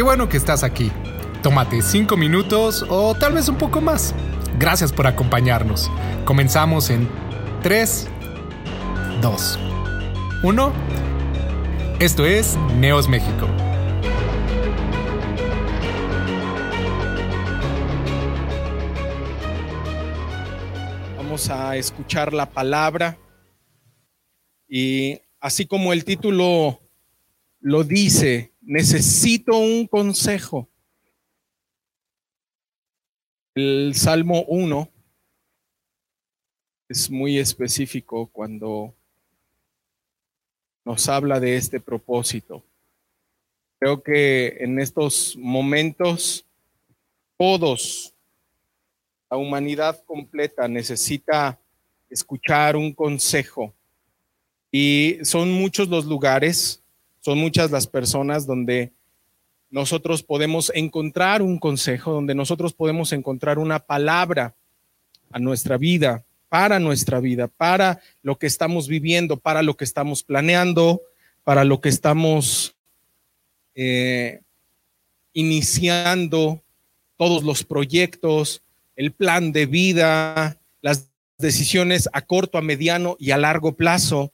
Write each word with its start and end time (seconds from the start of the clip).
Qué 0.00 0.04
bueno 0.04 0.30
que 0.30 0.38
estás 0.38 0.64
aquí. 0.64 0.90
Tómate 1.42 1.82
cinco 1.82 2.16
minutos 2.16 2.86
o 2.88 3.14
tal 3.14 3.34
vez 3.34 3.50
un 3.50 3.58
poco 3.58 3.82
más. 3.82 4.14
Gracias 4.58 4.94
por 4.94 5.06
acompañarnos. 5.06 5.90
Comenzamos 6.24 6.88
en 6.88 7.06
3, 7.62 8.08
2, 9.20 9.58
1. 10.42 10.72
Esto 11.98 12.24
es 12.24 12.56
Neos 12.78 13.10
México. 13.10 13.46
Vamos 21.18 21.50
a 21.50 21.76
escuchar 21.76 22.32
la 22.32 22.48
palabra 22.48 23.18
y 24.66 25.20
así 25.40 25.66
como 25.66 25.92
el 25.92 26.06
título 26.06 26.80
lo 27.60 27.84
dice, 27.84 28.54
necesito 28.70 29.58
un 29.58 29.84
consejo. 29.88 30.68
El 33.52 33.96
Salmo 33.96 34.44
1 34.44 34.88
es 36.88 37.10
muy 37.10 37.38
específico 37.38 38.28
cuando 38.28 38.94
nos 40.84 41.08
habla 41.08 41.40
de 41.40 41.56
este 41.56 41.80
propósito. 41.80 42.64
Creo 43.80 44.04
que 44.04 44.58
en 44.60 44.78
estos 44.78 45.36
momentos 45.36 46.46
todos, 47.36 48.14
la 49.28 49.36
humanidad 49.36 50.00
completa 50.04 50.68
necesita 50.68 51.58
escuchar 52.08 52.76
un 52.76 52.92
consejo. 52.92 53.74
Y 54.70 55.18
son 55.24 55.50
muchos 55.50 55.88
los 55.88 56.04
lugares, 56.04 56.79
son 57.20 57.38
muchas 57.38 57.70
las 57.70 57.86
personas 57.86 58.46
donde 58.46 58.92
nosotros 59.70 60.22
podemos 60.22 60.72
encontrar 60.74 61.42
un 61.42 61.58
consejo, 61.58 62.12
donde 62.12 62.34
nosotros 62.34 62.72
podemos 62.72 63.12
encontrar 63.12 63.58
una 63.58 63.78
palabra 63.78 64.54
a 65.30 65.38
nuestra 65.38 65.76
vida, 65.76 66.24
para 66.48 66.80
nuestra 66.80 67.20
vida, 67.20 67.46
para 67.46 68.00
lo 68.22 68.36
que 68.36 68.48
estamos 68.48 68.88
viviendo, 68.88 69.36
para 69.36 69.62
lo 69.62 69.76
que 69.76 69.84
estamos 69.84 70.24
planeando, 70.24 71.02
para 71.44 71.64
lo 71.64 71.80
que 71.80 71.88
estamos 71.88 72.74
eh, 73.74 74.40
iniciando, 75.32 76.60
todos 77.16 77.44
los 77.44 77.64
proyectos, 77.64 78.62
el 78.96 79.12
plan 79.12 79.52
de 79.52 79.66
vida, 79.66 80.58
las 80.82 81.10
decisiones 81.38 82.08
a 82.12 82.22
corto, 82.22 82.58
a 82.58 82.62
mediano 82.62 83.16
y 83.20 83.30
a 83.30 83.38
largo 83.38 83.76
plazo. 83.76 84.32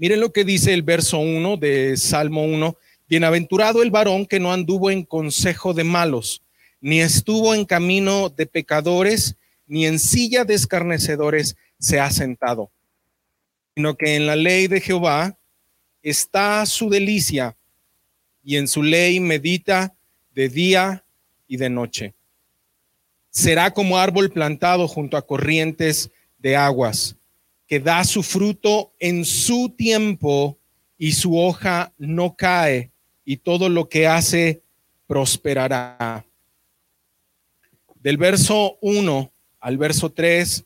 Miren 0.00 0.20
lo 0.20 0.32
que 0.32 0.44
dice 0.44 0.72
el 0.72 0.82
verso 0.82 1.18
1 1.18 1.58
de 1.58 1.94
Salmo 1.98 2.42
1 2.42 2.74
Bienaventurado 3.06 3.82
el 3.82 3.90
varón 3.90 4.24
que 4.24 4.40
no 4.40 4.50
anduvo 4.50 4.90
en 4.90 5.04
consejo 5.04 5.74
de 5.74 5.84
malos, 5.84 6.42
ni 6.80 7.02
estuvo 7.02 7.54
en 7.54 7.66
camino 7.66 8.30
de 8.30 8.46
pecadores, 8.46 9.36
ni 9.66 9.84
en 9.84 9.98
silla 9.98 10.46
de 10.46 10.54
escarnecedores 10.54 11.56
se 11.78 12.00
ha 12.00 12.10
sentado, 12.10 12.70
sino 13.74 13.94
que 13.94 14.16
en 14.16 14.26
la 14.26 14.36
ley 14.36 14.68
de 14.68 14.80
Jehová 14.80 15.36
está 16.02 16.64
su 16.64 16.88
delicia, 16.88 17.56
y 18.42 18.56
en 18.56 18.68
su 18.68 18.82
ley 18.82 19.20
medita 19.20 19.92
de 20.32 20.48
día 20.48 21.04
y 21.46 21.58
de 21.58 21.68
noche. 21.68 22.14
Será 23.28 23.72
como 23.72 23.98
árbol 23.98 24.30
plantado 24.30 24.88
junto 24.88 25.18
a 25.18 25.26
corrientes 25.26 26.10
de 26.38 26.56
aguas, 26.56 27.16
que 27.70 27.78
da 27.78 28.02
su 28.02 28.24
fruto 28.24 28.92
en 28.98 29.24
su 29.24 29.68
tiempo 29.68 30.58
y 30.98 31.12
su 31.12 31.38
hoja 31.38 31.92
no 31.98 32.34
cae 32.34 32.90
y 33.24 33.36
todo 33.36 33.68
lo 33.68 33.88
que 33.88 34.08
hace 34.08 34.60
prosperará. 35.06 36.26
Del 37.94 38.16
verso 38.16 38.76
1 38.80 39.32
al 39.60 39.78
verso 39.78 40.10
3, 40.10 40.64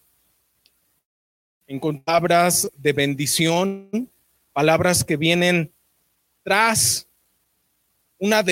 en 1.66 1.78
palabras 2.00 2.70
de 2.74 2.92
bendición, 2.94 4.10
palabras 4.54 5.04
que 5.04 5.18
vienen 5.18 5.70
tras 6.42 7.06
una, 8.18 8.42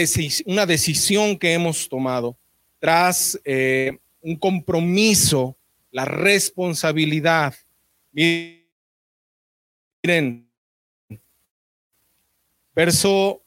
una 0.44 0.66
decisión 0.66 1.38
que 1.38 1.54
hemos 1.54 1.88
tomado, 1.88 2.36
tras 2.78 3.40
eh, 3.46 3.96
un 4.20 4.36
compromiso, 4.36 5.56
la 5.90 6.04
responsabilidad. 6.04 7.54
Miren, 8.12 8.60
verso 12.74 13.42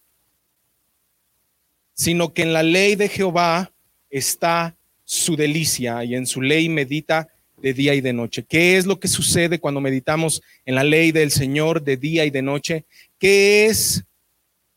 sino 1.95 2.33
que 2.33 2.43
en 2.43 2.53
la 2.53 2.61
ley 2.61 2.95
de 2.95 3.07
Jehová 3.07 3.71
está 4.09 4.75
su 5.05 5.35
delicia 5.35 6.03
y 6.03 6.15
en 6.15 6.27
su 6.27 6.41
ley 6.41 6.67
medita 6.69 7.29
de 7.57 7.73
día 7.73 7.95
y 7.95 8.01
de 8.01 8.11
noche. 8.11 8.43
¿Qué 8.43 8.77
es 8.77 8.85
lo 8.85 8.99
que 8.99 9.07
sucede 9.07 9.59
cuando 9.59 9.81
meditamos 9.81 10.41
en 10.65 10.75
la 10.75 10.83
ley 10.83 11.11
del 11.11 11.31
Señor 11.31 11.83
de 11.83 11.95
día 11.97 12.25
y 12.25 12.31
de 12.31 12.41
noche? 12.41 12.85
¿Qué 13.17 13.65
es 13.65 14.03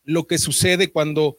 lo 0.03 0.25
que 0.27 0.37
sucede 0.37 0.91
cuando 0.91 1.37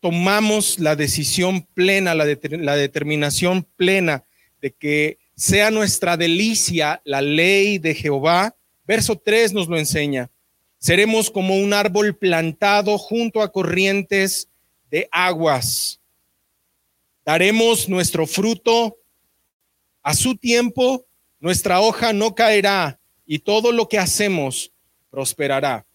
tomamos 0.00 0.78
la 0.78 0.94
decisión 0.94 1.66
plena, 1.74 2.14
la, 2.14 2.24
la 2.24 2.76
determinación 2.76 3.66
plena 3.76 4.24
de 4.62 4.70
que 4.70 5.18
sea 5.38 5.70
nuestra 5.70 6.16
delicia 6.16 7.00
la 7.04 7.22
ley 7.22 7.78
de 7.78 7.94
Jehová? 7.94 8.56
Verso 8.84 9.16
3 9.16 9.52
nos 9.52 9.68
lo 9.68 9.78
enseña. 9.78 10.30
Seremos 10.78 11.30
como 11.30 11.56
un 11.56 11.72
árbol 11.72 12.16
plantado 12.16 12.98
junto 12.98 13.40
a 13.40 13.52
corrientes 13.52 14.48
de 14.90 15.08
aguas. 15.12 16.00
Daremos 17.24 17.88
nuestro 17.88 18.26
fruto 18.26 18.98
a 20.02 20.14
su 20.14 20.36
tiempo, 20.36 21.06
nuestra 21.38 21.80
hoja 21.80 22.12
no 22.12 22.34
caerá 22.34 22.98
y 23.24 23.38
todo 23.38 23.70
lo 23.70 23.88
que 23.88 23.98
hacemos 23.98 24.72
prosperará. 25.08 25.86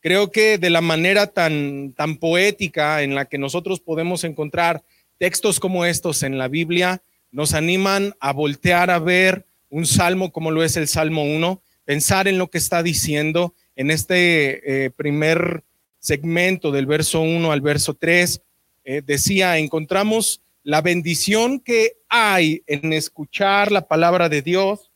Creo 0.00 0.30
que 0.30 0.56
de 0.56 0.70
la 0.70 0.80
manera 0.80 1.26
tan, 1.26 1.92
tan 1.92 2.16
poética 2.16 3.02
en 3.02 3.14
la 3.14 3.26
que 3.26 3.36
nosotros 3.36 3.80
podemos 3.80 4.24
encontrar 4.24 4.82
textos 5.18 5.60
como 5.60 5.84
estos 5.84 6.22
en 6.22 6.38
la 6.38 6.48
Biblia, 6.48 7.02
nos 7.30 7.54
animan 7.54 8.14
a 8.20 8.32
voltear 8.32 8.90
a 8.90 8.98
ver 8.98 9.46
un 9.70 9.86
salmo 9.86 10.32
como 10.32 10.50
lo 10.50 10.62
es 10.62 10.76
el 10.76 10.88
Salmo 10.88 11.24
1, 11.24 11.62
pensar 11.84 12.28
en 12.28 12.38
lo 12.38 12.48
que 12.48 12.58
está 12.58 12.82
diciendo 12.82 13.54
en 13.76 13.90
este 13.90 14.84
eh, 14.86 14.90
primer 14.90 15.62
segmento 15.98 16.70
del 16.70 16.86
verso 16.86 17.20
1 17.20 17.52
al 17.52 17.60
verso 17.60 17.94
3, 17.94 18.40
eh, 18.84 19.02
decía, 19.04 19.58
encontramos 19.58 20.40
la 20.62 20.80
bendición 20.80 21.60
que 21.60 21.96
hay 22.08 22.62
en 22.66 22.92
escuchar 22.92 23.72
la 23.72 23.86
palabra 23.86 24.28
de 24.28 24.42
Dios, 24.42 24.90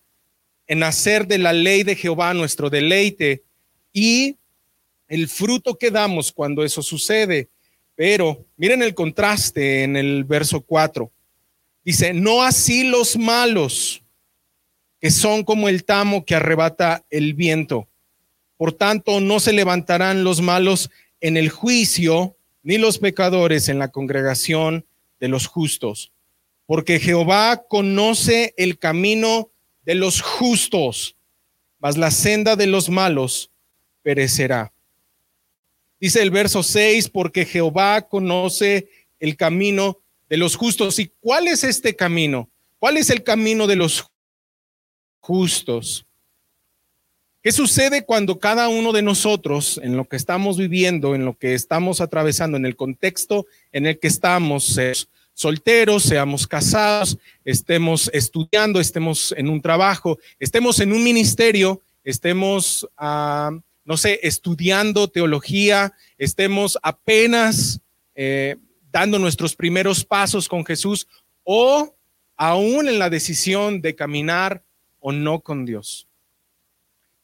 en 0.66 0.82
hacer 0.82 1.26
de 1.26 1.38
la 1.38 1.53
ley 1.53 1.82
de 1.82 1.97
Jehová 1.97 2.34
nuestro 2.34 2.71
deleite 2.71 3.42
y 3.92 4.37
el 5.09 5.28
fruto 5.28 5.76
que 5.76 5.91
damos 5.91 6.32
cuando 6.32 6.65
eso 6.65 6.82
sucede. 6.82 7.48
Pero 7.94 8.47
miren 8.56 8.82
el 8.82 8.94
contraste 8.94 9.82
en 9.82 9.97
el 9.97 10.25
verso 10.25 10.62
4. 10.62 11.10
Dice, 11.84 12.15
no 12.15 12.43
así 12.43 12.84
los 12.84 13.16
malos, 13.16 14.03
que 15.00 15.10
son 15.10 15.43
como 15.43 15.69
el 15.69 15.84
tamo 15.84 16.25
que 16.25 16.37
arrebata 16.37 17.04
el 17.10 17.34
viento. 17.34 17.88
Por 18.56 18.72
tanto, 18.72 19.20
no 19.20 19.41
se 19.41 19.53
levantarán 19.53 20.22
los 20.22 20.41
malos 20.41 20.91
en 21.21 21.37
el 21.37 21.48
juicio, 21.50 22.37
ni 22.62 22.78
los 22.78 22.98
pecadores 22.98 23.69
en 23.69 23.81
la 23.81 23.88
congregación 23.88 24.87
de 25.19 25.28
los 25.28 25.48
justos. 25.48 26.12
Porque 26.66 27.00
Jehová 27.00 27.65
conoce 27.69 28.54
el 28.56 28.78
camino 28.78 29.50
de 29.84 29.97
los 29.97 30.21
justos, 30.21 31.16
mas 31.80 31.97
la 31.97 32.12
senda 32.12 32.54
de 32.54 32.68
los 32.68 32.89
malos 32.89 33.51
perecerá. 34.03 34.72
Dice 36.01 36.22
el 36.22 36.30
verso 36.30 36.62
6, 36.62 37.09
porque 37.09 37.45
Jehová 37.45 38.09
conoce 38.09 38.89
el 39.18 39.36
camino 39.36 39.98
de 40.33 40.39
los 40.39 40.57
justos. 40.57 40.99
¿Y 40.99 41.13
cuál 41.21 41.47
es 41.47 41.63
este 41.63 41.95
camino? 41.95 42.49
¿Cuál 42.79 42.97
es 42.97 43.11
el 43.11 43.23
camino 43.23 43.67
de 43.67 43.77
los 43.77 44.07
justos? 45.21 46.07
¿Qué 47.43 47.53
sucede 47.53 48.07
cuando 48.07 48.39
cada 48.39 48.69
uno 48.69 48.93
de 48.93 49.03
nosotros, 49.03 49.79
en 49.83 49.95
lo 49.95 50.07
que 50.07 50.17
estamos 50.17 50.57
viviendo, 50.57 51.15
en 51.15 51.27
lo 51.27 51.37
que 51.37 51.53
estamos 51.53 52.01
atravesando, 52.01 52.57
en 52.57 52.65
el 52.65 52.77
contexto 52.77 53.45
en 53.73 53.84
el 53.84 53.99
que 53.99 54.09
estamos, 54.09 54.81
solteros, 55.34 56.05
seamos 56.05 56.47
casados, 56.47 57.19
estemos 57.45 58.09
estudiando, 58.15 58.81
estemos 58.81 59.34
en 59.37 59.51
un 59.51 59.61
trabajo, 59.61 60.19
estemos 60.39 60.81
en 60.81 60.95
un 60.95 61.05
ministerio, 61.05 61.83
estemos, 62.05 62.89
ah, 62.97 63.51
no 63.84 63.99
sé, 63.99 64.19
estudiando 64.23 65.09
teología, 65.09 65.93
estemos 66.17 66.79
apenas 66.83 67.83
eh, 68.15 68.57
dando 68.92 69.18
nuestros 69.18 69.56
primeros 69.56 70.04
pasos 70.04 70.48
con 70.48 70.65
Jesús 70.65 71.09
o 71.42 71.97
aún 72.36 72.89
en 72.89 72.98
la 72.98 73.10
decisión 73.10 73.80
de 73.80 73.97
caminar 73.97 74.62
o 75.00 75.10
no 75.10 75.41
con 75.41 75.65
Dios? 75.65 76.06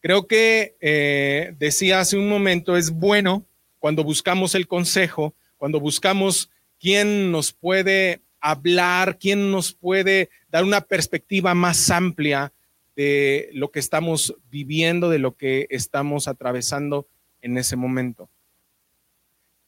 Creo 0.01 0.27
que 0.27 0.77
eh, 0.81 1.55
decía 1.59 2.01
hace 2.01 2.17
un 2.17 2.29
momento, 2.29 2.77
es 2.77 2.91
bueno 2.91 3.45
cuando 3.79 4.03
buscamos 4.03 4.55
el 4.55 4.67
consejo, 4.67 5.35
cuando 5.57 5.81
buscamos 5.81 6.51
quién 6.81 7.31
nos 7.31 7.53
puede 7.53 8.23
hablar, 8.41 9.19
quién 9.19 9.51
nos 9.51 9.73
puede 9.73 10.31
dar 10.51 10.65
una 10.65 10.81
perspectiva 10.81 11.55
más 11.55 11.91
amplia 11.91 12.53
de 12.97 13.51
lo 13.53 13.71
que 13.71 13.79
estamos 13.79 14.35
viviendo, 14.51 15.11
de 15.11 15.19
lo 15.19 15.37
que 15.37 15.67
estamos 15.71 16.27
atravesando 16.27 17.07
en 17.43 17.59
ese 17.59 17.77
momento. 17.77 18.29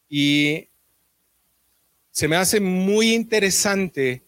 Y 0.09 0.70
se 2.21 2.29
me 2.29 2.37
hace 2.37 2.61
muy 2.61 3.15
interesante 3.15 4.23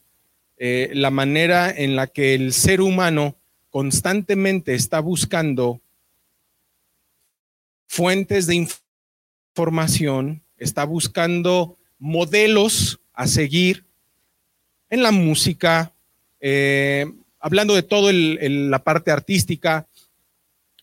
eh, 0.56 0.88
la 0.94 1.10
manera 1.10 1.70
en 1.70 1.94
la 1.94 2.06
que 2.06 2.32
el 2.32 2.54
ser 2.54 2.80
humano 2.80 3.36
constantemente 3.68 4.72
está 4.72 4.98
buscando 5.00 5.82
fuentes 7.86 8.46
de 8.46 8.66
información, 9.54 10.42
está 10.56 10.84
buscando 10.84 11.76
modelos 11.98 12.98
a 13.12 13.26
seguir 13.26 13.84
en 14.88 15.02
la 15.02 15.10
música, 15.10 15.92
eh, 16.40 17.04
hablando 17.40 17.74
de 17.74 17.82
todo 17.82 18.10
la 18.10 18.82
parte 18.82 19.10
artística, 19.10 19.86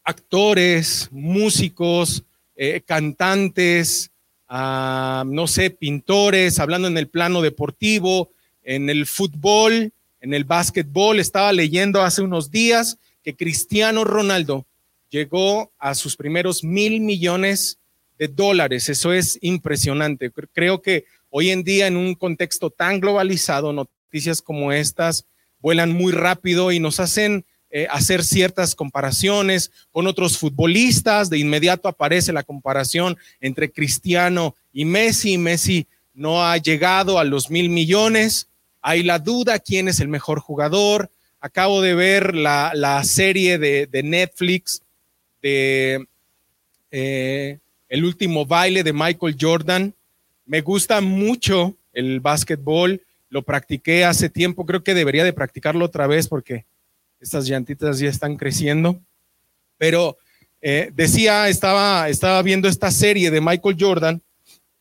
actores, 0.03 1.09
músicos, 1.11 2.23
eh, 2.55 2.81
cantantes, 2.85 4.11
ah, 4.49 5.23
no 5.25 5.47
sé, 5.47 5.69
pintores, 5.69 6.59
hablando 6.59 6.87
en 6.87 6.97
el 6.97 7.07
plano 7.07 7.41
deportivo, 7.41 8.31
en 8.63 8.89
el 8.89 9.05
fútbol, 9.05 9.93
en 10.19 10.33
el 10.33 10.43
básquetbol. 10.43 11.19
Estaba 11.19 11.53
leyendo 11.53 12.01
hace 12.01 12.21
unos 12.21 12.51
días 12.51 12.97
que 13.23 13.35
Cristiano 13.35 14.03
Ronaldo 14.03 14.65
llegó 15.09 15.71
a 15.77 15.95
sus 15.95 16.15
primeros 16.15 16.63
mil 16.63 16.99
millones 16.99 17.79
de 18.17 18.27
dólares. 18.27 18.89
Eso 18.89 19.13
es 19.13 19.37
impresionante. 19.41 20.31
Creo 20.53 20.81
que 20.81 21.05
hoy 21.29 21.49
en 21.51 21.63
día 21.63 21.87
en 21.87 21.95
un 21.95 22.15
contexto 22.15 22.69
tan 22.69 22.99
globalizado, 22.99 23.71
noticias 23.71 24.41
como 24.41 24.71
estas 24.71 25.25
vuelan 25.59 25.91
muy 25.91 26.11
rápido 26.11 26.71
y 26.71 26.79
nos 26.79 26.99
hacen 26.99 27.45
eh, 27.71 27.85
hacer 27.91 28.23
ciertas 28.23 28.73
comparaciones 28.73 29.71
con 29.91 30.07
otros 30.07 30.37
futbolistas. 30.39 31.29
De 31.29 31.37
inmediato 31.37 31.87
aparece 31.87 32.33
la 32.33 32.43
comparación 32.43 33.17
entre 33.39 33.71
Cristiano 33.71 34.55
y 34.73 34.85
Messi. 34.85 35.37
Messi 35.37 35.87
no 36.13 36.43
ha 36.43 36.57
llegado 36.57 37.19
a 37.19 37.23
los 37.23 37.51
mil 37.51 37.69
millones. 37.69 38.49
Hay 38.81 39.03
la 39.03 39.19
duda 39.19 39.59
quién 39.59 39.87
es 39.87 39.99
el 39.99 40.07
mejor 40.07 40.39
jugador. 40.39 41.11
Acabo 41.39 41.81
de 41.81 41.93
ver 41.93 42.35
la, 42.35 43.03
serie 43.03 43.59
de, 43.59 43.87
Netflix 44.03 44.81
de 45.41 46.07
eh, 46.91 47.59
El 47.87 48.03
último 48.03 48.47
baile 48.47 48.83
de 48.83 48.93
Michael 48.93 49.37
Jordan. 49.39 49.93
Me 50.45 50.61
gusta 50.61 51.01
mucho 51.01 51.75
el 51.93 52.19
básquetbol. 52.19 53.01
Lo 53.29 53.43
practiqué 53.43 54.05
hace 54.05 54.27
tiempo. 54.27 54.65
Creo 54.65 54.83
que 54.83 54.95
debería 54.95 55.23
de 55.23 55.33
practicarlo 55.33 55.85
otra 55.85 56.07
vez 56.07 56.27
porque 56.27 56.65
estas 57.19 57.47
llantitas 57.47 57.99
ya 57.99 58.09
están 58.09 58.37
creciendo. 58.37 58.99
Pero 59.77 60.17
eh, 60.61 60.91
decía, 60.93 61.47
estaba, 61.49 62.09
estaba 62.09 62.41
viendo 62.41 62.67
esta 62.67 62.91
serie 62.91 63.31
de 63.31 63.41
Michael 63.41 63.77
Jordan 63.79 64.21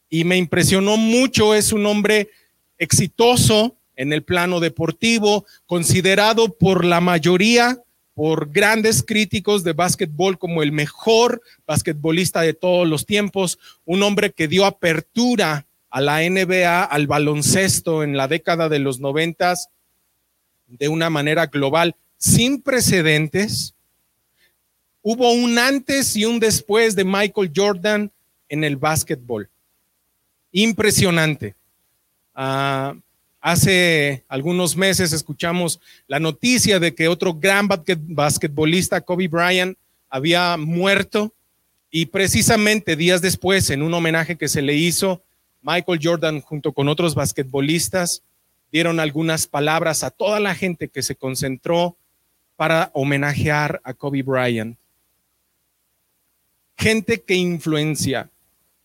y 0.09 0.25
me 0.25 0.37
impresionó 0.37 0.97
mucho. 0.97 1.55
Es 1.55 1.73
un 1.73 1.87
hombre 1.87 2.31
exitoso 2.79 3.77
en 3.97 4.13
el 4.13 4.23
plano 4.23 4.61
deportivo, 4.61 5.45
considerado 5.67 6.55
por 6.57 6.85
la 6.85 7.01
mayoría, 7.01 7.83
por 8.15 8.51
grandes 8.51 9.03
críticos 9.03 9.65
de 9.65 9.73
básquetbol 9.73 10.39
como 10.39 10.63
el 10.63 10.73
mejor 10.73 11.43
basquetbolista 11.67 12.41
de 12.41 12.55
todos 12.55 12.87
los 12.87 13.07
tiempos, 13.07 13.59
un 13.85 14.03
hombre 14.03 14.33
que 14.33 14.49
dio 14.49 14.67
apertura 14.67 15.67
a 15.91 16.01
la 16.01 16.21
NBA, 16.29 16.85
al 16.85 17.07
baloncesto 17.07 18.03
en 18.03 18.17
la 18.17 18.29
década 18.29 18.69
de 18.69 18.79
los 18.79 19.01
noventas 19.01 19.69
de 20.67 20.89
una 20.89 21.11
manera 21.11 21.47
global 21.47 21.97
sin 22.19 22.61
precedentes. 22.61 23.75
Hubo 25.01 25.33
un 25.33 25.59
antes 25.59 26.15
y 26.17 26.27
un 26.27 26.39
después 26.39 26.95
de 26.95 27.05
Michael 27.05 27.53
Jordan 27.55 28.13
en 28.49 28.65
el 28.65 28.77
básquetbol. 28.77 29.49
Impresionante. 30.53 31.55
Ah, 32.35 32.95
Hace 33.41 34.25
algunos 34.29 34.77
meses 34.77 35.13
escuchamos 35.13 35.81
la 36.09 36.19
noticia 36.19 36.81
de 36.81 36.95
que 36.95 37.07
otro 37.07 37.35
gran 37.35 37.69
basquetbolista, 37.69 39.01
Kobe 39.01 39.29
Bryant, 39.29 39.79
había 40.11 40.57
muerto 40.57 41.33
y 41.91 42.07
precisamente 42.07 42.97
días 42.97 43.23
después, 43.23 43.71
en 43.71 43.83
un 43.83 43.95
homenaje 43.95 44.37
que 44.37 44.49
se 44.49 44.61
le 44.61 44.75
hizo, 44.75 45.23
Michael 45.63 46.01
Jordan 46.03 46.41
junto 46.41 46.73
con 46.73 46.89
otros 46.89 47.15
basquetbolistas 47.15 48.23
dieron 48.73 48.99
algunas 48.99 49.47
palabras 49.47 50.03
a 50.03 50.11
toda 50.11 50.41
la 50.41 50.55
gente 50.55 50.89
que 50.89 51.03
se 51.03 51.15
concentró 51.15 51.97
para 52.59 52.91
homenajear 52.93 53.81
a 53.85 53.95
Kobe 53.95 54.25
Bryant. 54.25 54.77
Gente 56.77 57.23
que 57.23 57.35
influencia, 57.37 58.29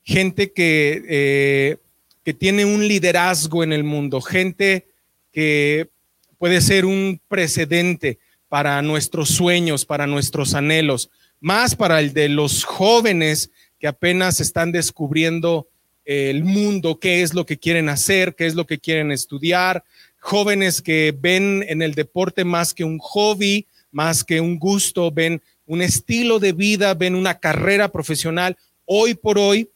gente 0.03 0.51
que 0.51 1.03
eh, 1.09 1.77
que 2.23 2.35
tiene 2.35 2.65
un 2.65 2.87
liderazgo 2.87 3.63
en 3.63 3.73
el 3.73 3.83
mundo, 3.83 4.21
gente 4.21 4.85
que 5.31 5.89
puede 6.37 6.61
ser 6.61 6.85
un 6.85 7.19
precedente 7.27 8.19
para 8.47 8.79
nuestros 8.83 9.29
sueños, 9.29 9.85
para 9.85 10.05
nuestros 10.05 10.53
anhelos, 10.53 11.09
más 11.39 11.75
para 11.75 11.99
el 11.99 12.13
de 12.13 12.29
los 12.29 12.63
jóvenes 12.63 13.49
que 13.79 13.87
apenas 13.87 14.39
están 14.39 14.71
descubriendo 14.71 15.67
el 16.05 16.43
mundo, 16.43 16.99
qué 16.99 17.23
es 17.23 17.33
lo 17.33 17.45
que 17.45 17.57
quieren 17.57 17.89
hacer, 17.89 18.35
qué 18.35 18.45
es 18.45 18.55
lo 18.55 18.67
que 18.67 18.77
quieren 18.77 19.11
estudiar, 19.11 19.83
jóvenes 20.23 20.81
que 20.81 21.13
ven 21.15 21.65
en 21.67 21.81
el 21.81 21.95
deporte 21.95 22.45
más 22.45 22.73
que 22.73 22.85
un 22.85 22.97
hobby, 22.97 23.67
más 23.91 24.23
que 24.23 24.39
un 24.39 24.57
gusto, 24.57 25.11
ven 25.11 25.41
un 25.65 25.81
estilo 25.81 26.39
de 26.39 26.53
vida, 26.53 26.93
ven 26.93 27.13
una 27.13 27.39
carrera 27.39 27.89
profesional. 27.89 28.57
Hoy 28.85 29.15
por 29.15 29.37
hoy, 29.37 29.69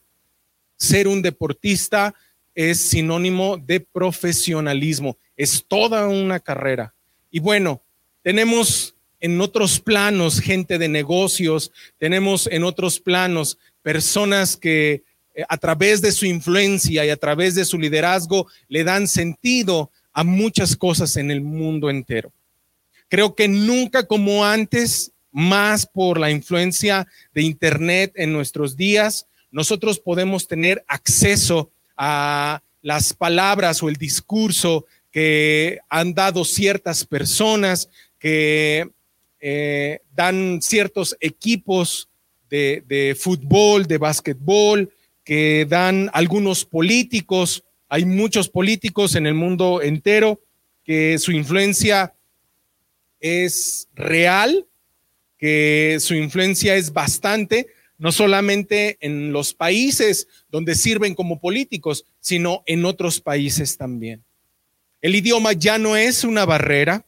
ser 0.78 1.06
un 1.06 1.20
deportista 1.20 2.14
es 2.54 2.80
sinónimo 2.80 3.58
de 3.58 3.80
profesionalismo, 3.80 5.18
es 5.36 5.66
toda 5.68 6.08
una 6.08 6.40
carrera. 6.40 6.94
Y 7.30 7.40
bueno, 7.40 7.82
tenemos 8.22 8.94
en 9.20 9.38
otros 9.42 9.78
planos 9.78 10.40
gente 10.40 10.78
de 10.78 10.88
negocios, 10.88 11.72
tenemos 11.98 12.46
en 12.46 12.64
otros 12.64 12.98
planos 13.00 13.58
personas 13.82 14.56
que 14.56 15.02
eh, 15.34 15.44
a 15.46 15.58
través 15.58 16.00
de 16.00 16.10
su 16.10 16.24
influencia 16.24 17.04
y 17.04 17.10
a 17.10 17.16
través 17.18 17.54
de 17.54 17.66
su 17.66 17.78
liderazgo 17.78 18.46
le 18.68 18.82
dan 18.82 19.06
sentido 19.06 19.90
a 20.18 20.24
muchas 20.24 20.76
cosas 20.76 21.16
en 21.16 21.30
el 21.30 21.42
mundo 21.42 21.90
entero. 21.90 22.32
Creo 23.08 23.36
que 23.36 23.46
nunca 23.46 24.04
como 24.04 24.44
antes, 24.44 25.12
más 25.30 25.86
por 25.86 26.18
la 26.18 26.28
influencia 26.28 27.06
de 27.32 27.42
Internet 27.42 28.14
en 28.16 28.32
nuestros 28.32 28.76
días, 28.76 29.28
nosotros 29.52 30.00
podemos 30.00 30.48
tener 30.48 30.84
acceso 30.88 31.70
a 31.96 32.64
las 32.82 33.12
palabras 33.12 33.80
o 33.80 33.88
el 33.88 33.94
discurso 33.94 34.86
que 35.12 35.78
han 35.88 36.14
dado 36.14 36.44
ciertas 36.44 37.04
personas 37.04 37.88
que 38.18 38.90
eh, 39.38 40.00
dan 40.16 40.58
ciertos 40.60 41.16
equipos 41.20 42.08
de, 42.50 42.82
de 42.88 43.16
fútbol, 43.16 43.86
de 43.86 43.98
básquetbol, 43.98 44.92
que 45.22 45.64
dan 45.68 46.10
algunos 46.12 46.64
políticos. 46.64 47.62
Hay 47.88 48.04
muchos 48.04 48.48
políticos 48.48 49.14
en 49.14 49.26
el 49.26 49.34
mundo 49.34 49.80
entero 49.82 50.40
que 50.84 51.18
su 51.18 51.32
influencia 51.32 52.14
es 53.20 53.88
real, 53.94 54.66
que 55.38 55.98
su 56.00 56.14
influencia 56.14 56.76
es 56.76 56.92
bastante, 56.92 57.68
no 57.96 58.12
solamente 58.12 58.98
en 59.00 59.32
los 59.32 59.54
países 59.54 60.28
donde 60.50 60.74
sirven 60.74 61.14
como 61.14 61.40
políticos, 61.40 62.04
sino 62.20 62.62
en 62.66 62.84
otros 62.84 63.20
países 63.20 63.76
también. 63.76 64.22
El 65.00 65.14
idioma 65.14 65.52
ya 65.52 65.78
no 65.78 65.96
es 65.96 66.24
una 66.24 66.44
barrera, 66.44 67.06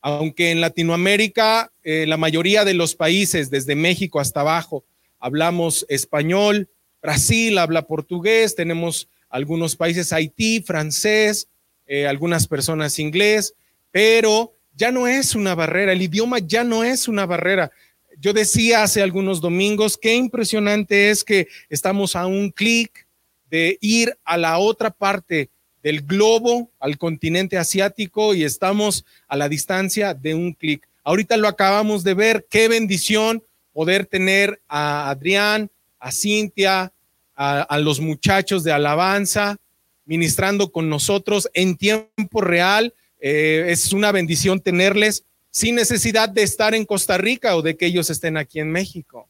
aunque 0.00 0.50
en 0.50 0.60
Latinoamérica 0.60 1.72
eh, 1.82 2.06
la 2.06 2.16
mayoría 2.16 2.64
de 2.64 2.74
los 2.74 2.94
países, 2.94 3.50
desde 3.50 3.74
México 3.74 4.20
hasta 4.20 4.40
abajo, 4.40 4.84
hablamos 5.18 5.86
español, 5.88 6.68
Brasil 7.00 7.58
habla 7.58 7.86
portugués, 7.86 8.54
tenemos 8.54 9.08
algunos 9.32 9.74
países 9.74 10.12
Haití, 10.12 10.60
francés, 10.60 11.48
eh, 11.86 12.06
algunas 12.06 12.46
personas 12.46 12.98
inglés, 12.98 13.54
pero 13.90 14.54
ya 14.74 14.92
no 14.92 15.08
es 15.08 15.34
una 15.34 15.54
barrera, 15.54 15.92
el 15.92 16.02
idioma 16.02 16.38
ya 16.38 16.62
no 16.62 16.84
es 16.84 17.08
una 17.08 17.26
barrera. 17.26 17.72
Yo 18.18 18.32
decía 18.32 18.82
hace 18.82 19.02
algunos 19.02 19.40
domingos, 19.40 19.96
qué 19.96 20.14
impresionante 20.14 21.10
es 21.10 21.24
que 21.24 21.48
estamos 21.70 22.14
a 22.14 22.26
un 22.26 22.50
clic 22.50 23.06
de 23.50 23.78
ir 23.80 24.16
a 24.24 24.36
la 24.36 24.58
otra 24.58 24.90
parte 24.90 25.50
del 25.82 26.02
globo, 26.02 26.70
al 26.78 26.98
continente 26.98 27.58
asiático, 27.58 28.34
y 28.34 28.44
estamos 28.44 29.04
a 29.26 29.36
la 29.36 29.48
distancia 29.48 30.14
de 30.14 30.34
un 30.34 30.52
clic. 30.52 30.86
Ahorita 31.02 31.36
lo 31.36 31.48
acabamos 31.48 32.04
de 32.04 32.14
ver, 32.14 32.46
qué 32.48 32.68
bendición 32.68 33.42
poder 33.72 34.06
tener 34.06 34.62
a 34.68 35.10
Adrián, 35.10 35.70
a 35.98 36.12
Cintia, 36.12 36.92
a, 37.34 37.78
los 37.78 38.00
muchachos 38.00 38.64
de 38.64 38.72
alabanza, 38.72 39.56
ministrando 40.04 40.70
con 40.70 40.88
nosotros 40.88 41.48
en 41.54 41.76
tiempo 41.76 42.40
real. 42.40 42.94
Eh, 43.20 43.66
es 43.68 43.92
una 43.92 44.12
bendición 44.12 44.60
tenerles 44.60 45.24
sin 45.50 45.74
necesidad 45.74 46.28
de 46.28 46.42
estar 46.42 46.74
en 46.74 46.84
Costa 46.84 47.18
Rica 47.18 47.56
o 47.56 47.62
de 47.62 47.76
que 47.76 47.86
ellos 47.86 48.10
estén 48.10 48.36
aquí 48.36 48.58
en 48.58 48.70
México. 48.70 49.28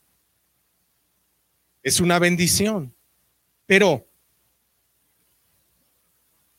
Es 1.82 2.00
una 2.00 2.18
bendición. 2.18 2.94
Pero, 3.66 4.06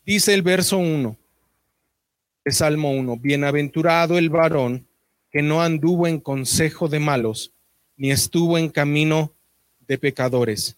dice 0.05 0.33
el 0.33 0.41
verso 0.41 0.77
1 0.77 1.17
de 2.43 2.51
Salmo 2.51 2.91
1, 2.91 3.17
bienaventurado 3.17 4.17
el 4.17 4.29
varón 4.29 4.85
que 5.31 5.41
no 5.41 5.61
anduvo 5.61 6.07
en 6.07 6.19
consejo 6.19 6.87
de 6.87 6.99
malos, 6.99 7.53
ni 7.95 8.11
estuvo 8.11 8.57
en 8.57 8.69
camino 8.69 9.33
de 9.87 9.97
pecadores, 9.97 10.77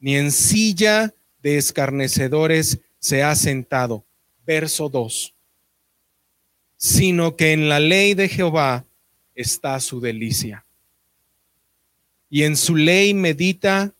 ni 0.00 0.16
en 0.16 0.32
silla 0.32 1.14
de 1.42 1.58
escarnecedores 1.58 2.80
se 2.98 3.22
ha 3.22 3.34
sentado. 3.34 4.04
Verso 4.46 4.88
2. 4.88 5.34
Sino 6.76 7.36
que 7.36 7.52
en 7.52 7.68
la 7.68 7.78
ley 7.78 8.14
de 8.14 8.28
Jehová 8.28 8.84
está 9.34 9.78
su 9.80 10.00
delicia. 10.00 10.64
Y 12.28 12.44
en 12.44 12.56
su 12.56 12.76
ley 12.76 13.14
medita 13.14 13.92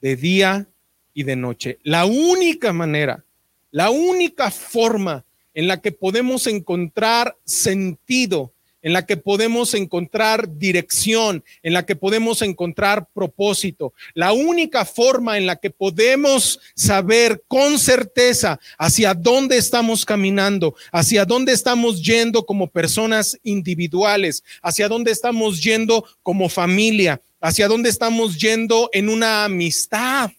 de 0.00 0.16
día 0.16 0.66
y 1.14 1.22
de 1.22 1.36
noche. 1.36 1.78
La 1.82 2.04
única 2.04 2.72
manera, 2.72 3.24
la 3.70 3.90
única 3.90 4.50
forma 4.50 5.24
en 5.54 5.68
la 5.68 5.80
que 5.80 5.92
podemos 5.92 6.46
encontrar 6.46 7.36
sentido 7.44 8.52
en 8.86 8.92
la 8.92 9.04
que 9.04 9.16
podemos 9.16 9.74
encontrar 9.74 10.58
dirección, 10.58 11.42
en 11.64 11.72
la 11.72 11.84
que 11.84 11.96
podemos 11.96 12.40
encontrar 12.40 13.08
propósito. 13.12 13.92
La 14.14 14.32
única 14.32 14.84
forma 14.84 15.36
en 15.36 15.44
la 15.44 15.56
que 15.56 15.70
podemos 15.70 16.60
saber 16.76 17.42
con 17.48 17.80
certeza 17.80 18.60
hacia 18.78 19.12
dónde 19.12 19.56
estamos 19.56 20.04
caminando, 20.04 20.76
hacia 20.92 21.24
dónde 21.24 21.52
estamos 21.52 22.00
yendo 22.00 22.46
como 22.46 22.68
personas 22.68 23.36
individuales, 23.42 24.44
hacia 24.62 24.86
dónde 24.86 25.10
estamos 25.10 25.60
yendo 25.60 26.04
como 26.22 26.48
familia, 26.48 27.20
hacia 27.40 27.66
dónde 27.66 27.88
estamos 27.88 28.38
yendo 28.38 28.88
en 28.92 29.08
una 29.08 29.46
amistad 29.46 30.30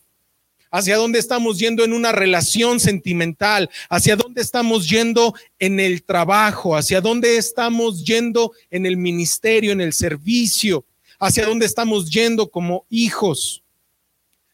hacia 0.72 0.98
dónde 0.98 1.20
estamos 1.20 1.60
yendo 1.60 1.84
en 1.84 1.94
una 1.94 2.12
relación 2.12 2.80
sentimental, 2.80 3.70
hacia 3.90 4.16
dónde 4.16 4.42
estamos 4.42 4.90
yendo 4.90 5.34
en 5.60 5.80
el 5.80 6.04
trabajo, 6.04 6.76
hacia 6.76 7.02
dónde 7.02 7.38
estamos 7.38 8.04
yendo 8.04 8.52
en 8.70 8.86
el 8.86 8.98
ministerio, 8.98 9.72
en 9.72 9.82
el 9.82 9.94
servicio, 9.94 10.86
hacia 11.20 11.46
dónde 11.46 11.66
estamos 11.66 12.10
yendo 12.10 12.50
como 12.50 12.86
hijos, 12.90 13.64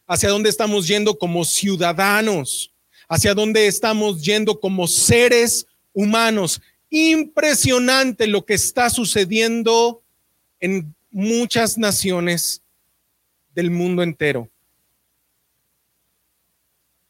hacia 0.06 0.28
dónde 0.28 0.50
estamos 0.50 0.86
yendo 0.86 1.18
como 1.18 1.44
ciudadanos, 1.44 2.72
hacia 3.08 3.34
dónde 3.34 3.66
estamos 3.66 4.22
yendo 4.22 4.58
como 4.58 4.86
seres 4.86 5.66
humanos. 5.92 6.60
Impresionante 6.90 8.26
lo 8.26 8.44
que 8.44 8.54
está 8.54 8.90
sucediendo 8.90 10.02
en 10.60 10.94
muchas 11.10 11.78
naciones 11.78 12.62
del 13.54 13.70
mundo 13.70 14.02
entero. 14.02 14.48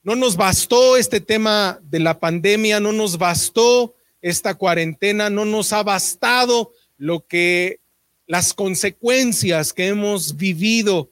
No 0.05 0.15
nos 0.15 0.37
bastó 0.37 0.99
este 0.99 1.19
tema 1.19 1.81
de 1.83 1.99
la 1.99 2.21
pandemia, 2.21 2.79
no 2.79 2.93
nos 2.93 3.17
bastó 3.17 3.95
esta 4.21 4.55
cuarentena, 4.55 5.31
no 5.31 5.47
nos 5.47 5.73
ha 5.73 5.83
bastado 5.83 6.73
lo 6.99 7.27
que 7.27 7.81
las 8.27 8.53
consecuencias 8.53 9.73
que 9.73 9.87
hemos 9.87 10.37
vivido 10.37 11.11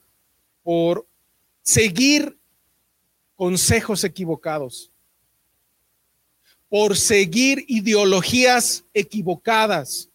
por 0.62 1.06
seguir 1.62 2.36
consejos 3.34 4.04
equivocados, 4.04 4.90
por 6.68 6.94
seguir 6.94 7.64
ideologías 7.68 8.84
equivocadas, 8.92 10.10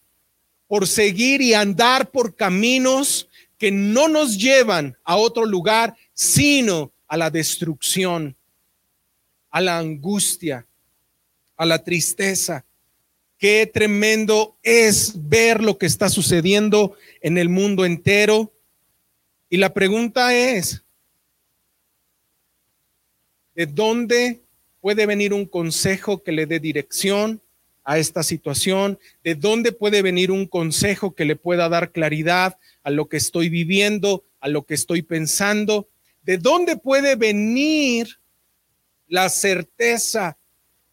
por 0.68 0.86
seguir 0.86 1.42
y 1.42 1.52
andar 1.52 2.12
por 2.12 2.36
caminos 2.36 3.28
que 3.58 3.72
no 3.72 4.06
nos 4.06 4.38
llevan 4.38 4.96
a 5.02 5.16
otro 5.16 5.44
lugar, 5.44 5.96
sino 6.14 6.92
a 7.08 7.16
la 7.16 7.28
destrucción 7.28 8.37
a 9.50 9.60
la 9.60 9.78
angustia, 9.78 10.66
a 11.56 11.66
la 11.66 11.82
tristeza. 11.82 12.64
Qué 13.38 13.70
tremendo 13.72 14.56
es 14.62 15.12
ver 15.28 15.62
lo 15.62 15.78
que 15.78 15.86
está 15.86 16.08
sucediendo 16.08 16.96
en 17.20 17.38
el 17.38 17.48
mundo 17.48 17.84
entero. 17.84 18.52
Y 19.48 19.58
la 19.58 19.72
pregunta 19.72 20.34
es, 20.34 20.82
¿de 23.54 23.66
dónde 23.66 24.42
puede 24.80 25.06
venir 25.06 25.32
un 25.32 25.46
consejo 25.46 26.22
que 26.22 26.32
le 26.32 26.46
dé 26.46 26.60
dirección 26.60 27.40
a 27.84 27.98
esta 27.98 28.22
situación? 28.22 28.98
¿De 29.22 29.34
dónde 29.34 29.72
puede 29.72 30.02
venir 30.02 30.30
un 30.30 30.46
consejo 30.46 31.14
que 31.14 31.24
le 31.24 31.36
pueda 31.36 31.68
dar 31.68 31.92
claridad 31.92 32.58
a 32.82 32.90
lo 32.90 33.08
que 33.08 33.16
estoy 33.16 33.48
viviendo, 33.48 34.24
a 34.40 34.48
lo 34.48 34.66
que 34.66 34.74
estoy 34.74 35.02
pensando? 35.02 35.88
¿De 36.22 36.38
dónde 36.38 36.76
puede 36.76 37.14
venir 37.16 38.18
la 39.08 39.28
certeza 39.28 40.38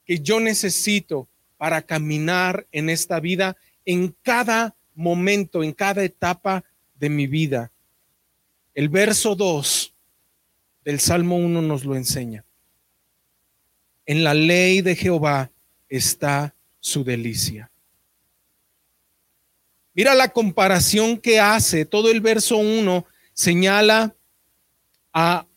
que 0.05 0.19
yo 0.19 0.39
necesito 0.39 1.27
para 1.57 1.81
caminar 1.81 2.67
en 2.71 2.89
esta 2.89 3.19
vida 3.19 3.57
en 3.85 4.15
cada 4.21 4.75
momento, 4.93 5.63
en 5.63 5.73
cada 5.73 6.03
etapa 6.03 6.63
de 6.95 7.09
mi 7.09 7.27
vida. 7.27 7.71
El 8.73 8.89
verso 8.89 9.35
2 9.35 9.93
del 10.83 10.99
Salmo 10.99 11.37
1 11.37 11.61
nos 11.61 11.85
lo 11.85 11.95
enseña. 11.95 12.43
En 14.05 14.23
la 14.23 14.33
ley 14.33 14.81
de 14.81 14.95
Jehová 14.95 15.51
está 15.89 16.55
su 16.79 17.03
delicia. 17.03 17.71
Mira 19.93 20.13
la 20.13 20.29
comparación 20.29 21.17
que 21.17 21.39
hace. 21.39 21.85
Todo 21.85 22.11
el 22.11 22.21
verso 22.21 22.57
1 22.57 23.05
señala 23.33 24.15
a 25.13 25.47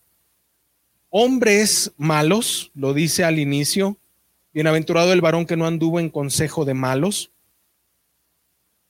hombres 1.11 1.93
malos, 1.97 2.71
lo 2.75 2.95
dice 2.95 3.25
al 3.25 3.39
inicio, 3.39 3.99
bienaventurado 4.53 5.13
el 5.13 5.21
varón 5.21 5.47
que 5.47 5.57
no 5.57 5.67
anduvo 5.67 6.01
en 6.01 6.11
consejo 6.11 6.65
de 6.65 6.75
malos. 6.75 7.31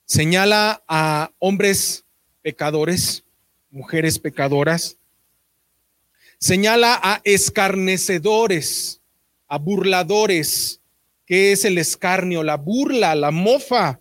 Señala 0.05 0.83
a 0.87 1.31
hombres 1.39 2.05
pecadores, 2.41 3.23
mujeres 3.69 4.19
pecadoras. 4.19 4.97
Señala 6.39 6.99
a 7.01 7.21
escarnecedores, 7.23 9.01
a 9.47 9.57
burladores. 9.57 10.81
¿Qué 11.25 11.51
es 11.51 11.65
el 11.65 11.77
escarnio? 11.77 12.43
La 12.43 12.55
burla, 12.57 13.13
la 13.13 13.31
mofa. 13.31 13.99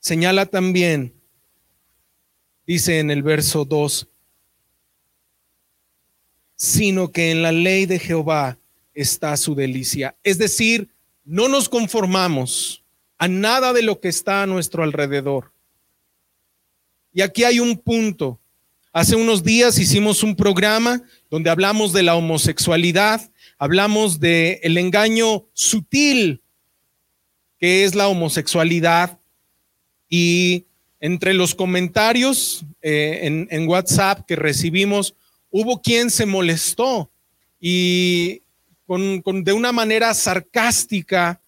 Señala 0.00 0.46
también, 0.46 1.14
dice 2.66 2.98
en 2.98 3.10
el 3.10 3.22
verso 3.22 3.64
2, 3.64 4.08
sino 6.56 7.10
que 7.10 7.30
en 7.30 7.42
la 7.42 7.52
ley 7.52 7.86
de 7.86 7.98
Jehová 7.98 8.58
está 8.94 9.36
su 9.36 9.54
delicia. 9.54 10.16
Es 10.22 10.38
decir, 10.38 10.88
no 11.24 11.48
nos 11.48 11.68
conformamos 11.68 12.84
a 13.18 13.28
nada 13.28 13.72
de 13.72 13.82
lo 13.82 14.00
que 14.00 14.08
está 14.08 14.42
a 14.42 14.46
nuestro 14.46 14.82
alrededor. 14.82 15.52
Y 17.12 17.22
aquí 17.22 17.44
hay 17.44 17.60
un 17.60 17.76
punto. 17.78 18.40
Hace 18.92 19.16
unos 19.16 19.42
días 19.42 19.78
hicimos 19.78 20.22
un 20.22 20.36
programa 20.36 21.02
donde 21.30 21.50
hablamos 21.50 21.92
de 21.92 22.02
la 22.02 22.14
homosexualidad, 22.14 23.30
hablamos 23.58 24.20
de 24.20 24.60
el 24.62 24.78
engaño 24.78 25.46
sutil 25.52 26.40
que 27.58 27.84
es 27.84 27.94
la 27.94 28.08
homosexualidad 28.08 29.18
y 30.08 30.66
entre 31.00 31.34
los 31.34 31.54
comentarios 31.54 32.64
eh, 32.82 33.20
en, 33.22 33.48
en 33.50 33.68
WhatsApp 33.68 34.26
que 34.26 34.36
recibimos 34.36 35.14
hubo 35.56 35.80
quien 35.80 36.10
se 36.10 36.26
molestó 36.26 37.08
y 37.60 38.42
con, 38.88 39.22
de 39.44 39.52
una 39.52 39.70
manera 39.70 40.12
sarcástica 40.12 41.40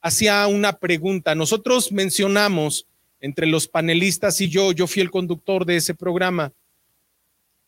hacía 0.00 0.44
una 0.48 0.72
pregunta. 0.72 1.36
Nosotros 1.36 1.92
mencionamos 1.92 2.88
entre 3.20 3.46
los 3.46 3.68
panelistas 3.68 4.40
y 4.40 4.48
yo, 4.48 4.72
yo 4.72 4.88
fui 4.88 5.00
el 5.00 5.12
conductor 5.12 5.64
de 5.64 5.76
ese 5.76 5.94
programa, 5.94 6.52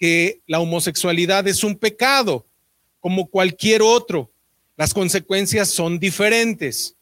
que 0.00 0.40
la 0.48 0.58
homosexualidad 0.58 1.46
es 1.46 1.62
un 1.62 1.76
pecado 1.76 2.44
como 2.98 3.28
cualquier 3.28 3.82
otro. 3.82 4.28
Las 4.76 4.92
consecuencias 4.92 5.68
son 5.68 6.00
diferentes, 6.00 6.96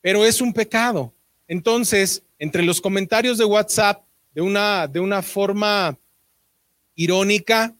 pero 0.00 0.24
es 0.24 0.40
un 0.40 0.52
pecado. 0.52 1.14
Entonces, 1.46 2.24
entre 2.40 2.64
los 2.64 2.80
comentarios 2.80 3.38
de 3.38 3.44
WhatsApp, 3.44 4.02
de 4.34 4.40
una, 4.40 4.88
de 4.88 4.98
una 4.98 5.22
forma 5.22 5.96
irónica, 6.94 7.74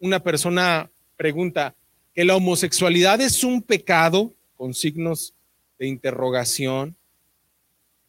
una 0.00 0.22
persona 0.22 0.90
pregunta, 1.16 1.74
¿que 2.14 2.24
la 2.24 2.36
homosexualidad 2.36 3.20
es 3.20 3.44
un 3.44 3.62
pecado? 3.62 4.32
Con 4.56 4.74
signos 4.74 5.34
de 5.78 5.86
interrogación, 5.86 6.96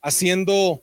haciendo 0.02 0.82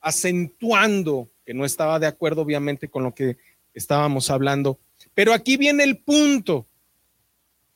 acentuando, 0.00 1.28
que 1.44 1.54
no 1.54 1.64
estaba 1.64 1.98
de 1.98 2.06
acuerdo 2.06 2.42
obviamente 2.42 2.88
con 2.88 3.04
lo 3.04 3.14
que 3.14 3.36
estábamos 3.74 4.30
hablando. 4.30 4.78
Pero 5.14 5.32
aquí 5.32 5.56
viene 5.56 5.84
el 5.84 5.98
punto, 5.98 6.66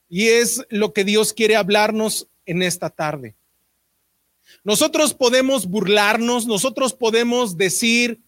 y 0.09 0.29
es 0.29 0.65
lo 0.71 0.93
que 0.93 1.05
Dios 1.05 1.33
quiere 1.33 1.57
hablarnos 1.57 2.29
en 2.47 2.63
esta 2.63 2.91
tarde. 2.91 3.35
Nosotros 4.65 5.15
podemos 5.15 5.67
burlarnos, 5.67 6.47
nosotros 6.47 6.95
podemos 6.95 7.57
decir, 7.57 8.21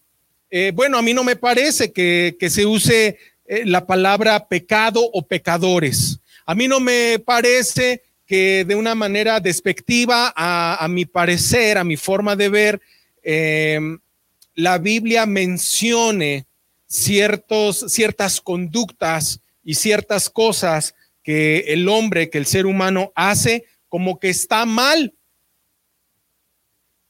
eh, 0.51 0.71
bueno, 0.73 0.97
a 0.97 1.01
mí 1.01 1.13
no 1.13 1.23
me 1.23 1.35
parece 1.35 1.91
que, 1.91 2.35
se 2.49 2.65
use 2.65 3.17
eh, 3.45 3.63
la 3.65 3.85
palabra 3.85 4.47
pecado 4.47 5.01
o 5.13 5.25
pecadores. 5.25 6.19
A 6.45 6.55
mí 6.55 6.67
no 6.67 6.79
me 6.79 7.19
parece 7.19 8.01
que 8.25 8.65
de 8.65 8.75
una 8.75 8.95
manera 8.95 9.39
despectiva, 9.39 10.33
a, 10.35 10.87
mi 10.89 11.05
parecer, 11.05 11.77
a 11.77 11.83
mi 11.83 11.97
forma 11.97 12.35
de 12.35 12.49
ver, 12.49 12.81
em, 13.23 13.99
la 14.55 14.77
Biblia 14.77 15.25
mencione 15.25 16.45
ciertos, 16.87 17.85
ciertas 17.87 18.41
conductas 18.41 19.41
y 19.63 19.75
ciertas 19.75 20.29
cosas 20.29 20.95
que 21.23 21.65
el 21.67 21.87
hombre, 21.87 22.29
que 22.29 22.37
el 22.37 22.45
ser 22.45 22.65
humano 22.65 23.11
hace 23.15 23.65
como 23.87 24.19
que 24.19 24.29
está 24.29 24.65
mal. 24.65 25.13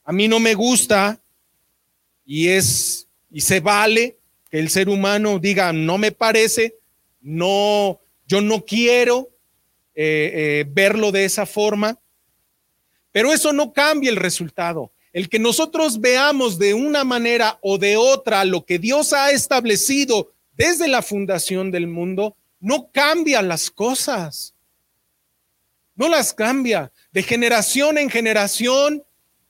A 0.04 0.12
mí 0.12 0.28
no 0.28 0.40
me 0.40 0.54
gusta 0.54 1.22
y 2.26 2.48
es 2.48 3.09
y 3.32 3.42
se 3.42 3.60
vale 3.60 4.18
que 4.50 4.60
el 4.60 4.70
ser 4.70 4.90
humano 4.90 5.40
diga 5.40 5.74
no 5.74 5.98
me 5.98 6.12
parece, 6.12 6.76
no, 7.22 8.00
yo 8.28 8.42
no 8.42 8.66
quiero 8.66 9.30
eh, 9.96 10.32
eh, 10.34 10.66
verlo 10.68 11.12
de 11.12 11.26
esa 11.26 11.46
forma, 11.46 12.00
pero 13.12 13.34
eso 13.34 13.54
no 13.54 13.74
cambia 13.74 14.10
el 14.10 14.16
resultado. 14.16 14.92
El 15.12 15.28
que 15.28 15.40
nosotros 15.40 16.00
veamos 16.00 16.60
de 16.60 16.74
una 16.74 17.04
manera 17.04 17.58
o 17.62 17.78
de 17.78 17.98
otra 17.98 18.46
lo 18.46 18.66
que 18.66 18.78
Dios 18.78 19.12
ha 19.14 19.32
establecido 19.32 20.32
desde 20.56 20.88
la 20.88 21.02
fundación 21.02 21.72
del 21.72 21.88
mundo, 21.88 22.36
no 22.60 22.90
cambia 22.92 23.42
las 23.42 23.72
cosas. 23.72 24.54
No 25.96 26.08
las 26.08 26.34
cambia. 26.34 26.92
De 27.12 27.24
generación 27.24 27.98
en 27.98 28.10
generación 28.10 29.04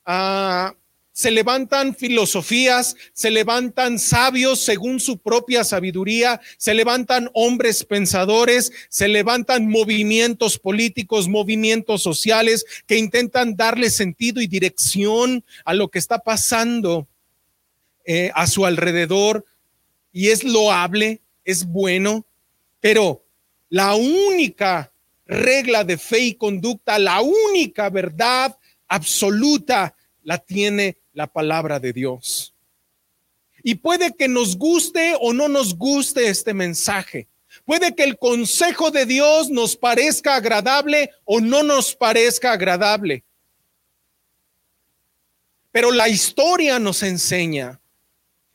ah, 0.06 0.74
se 1.12 1.30
levantan 1.30 1.94
filosofías, 1.94 2.96
se 3.12 3.30
levantan 3.30 3.98
sabios 3.98 4.60
según 4.60 5.00
su 5.00 5.18
propia 5.18 5.64
sabiduría, 5.64 6.40
se 6.56 6.72
levantan 6.72 7.30
hombres 7.34 7.84
pensadores, 7.84 8.72
se 8.88 9.08
levantan 9.08 9.68
movimientos 9.68 10.58
políticos, 10.58 11.28
movimientos 11.28 12.02
sociales 12.02 12.64
que 12.86 12.96
intentan 12.96 13.56
darle 13.56 13.90
sentido 13.90 14.40
y 14.40 14.46
dirección 14.46 15.44
a 15.64 15.74
lo 15.74 15.88
que 15.88 15.98
está 15.98 16.20
pasando 16.20 17.08
eh, 18.04 18.30
a 18.34 18.46
su 18.46 18.64
alrededor. 18.64 19.44
Y 20.12 20.28
es 20.28 20.44
loable, 20.44 21.20
es 21.44 21.66
bueno, 21.66 22.24
pero 22.80 23.24
la 23.68 23.94
única 23.94 24.92
regla 25.26 25.84
de 25.84 25.98
fe 25.98 26.20
y 26.20 26.34
conducta, 26.34 26.98
la 26.98 27.20
única 27.20 27.88
verdad 27.90 28.56
absoluta, 28.88 29.94
la 30.22 30.38
tiene 30.38 30.99
la 31.20 31.26
palabra 31.26 31.78
de 31.78 31.92
Dios. 31.92 32.54
Y 33.62 33.74
puede 33.74 34.14
que 34.16 34.26
nos 34.26 34.56
guste 34.56 35.14
o 35.20 35.34
no 35.34 35.48
nos 35.48 35.76
guste 35.76 36.28
este 36.28 36.54
mensaje. 36.54 37.28
Puede 37.66 37.94
que 37.94 38.04
el 38.04 38.16
consejo 38.16 38.90
de 38.90 39.04
Dios 39.04 39.50
nos 39.50 39.76
parezca 39.76 40.36
agradable 40.36 41.10
o 41.24 41.38
no 41.40 41.62
nos 41.62 41.94
parezca 41.94 42.52
agradable. 42.52 43.22
Pero 45.70 45.92
la 45.92 46.08
historia 46.08 46.78
nos 46.78 47.02
enseña, 47.02 47.80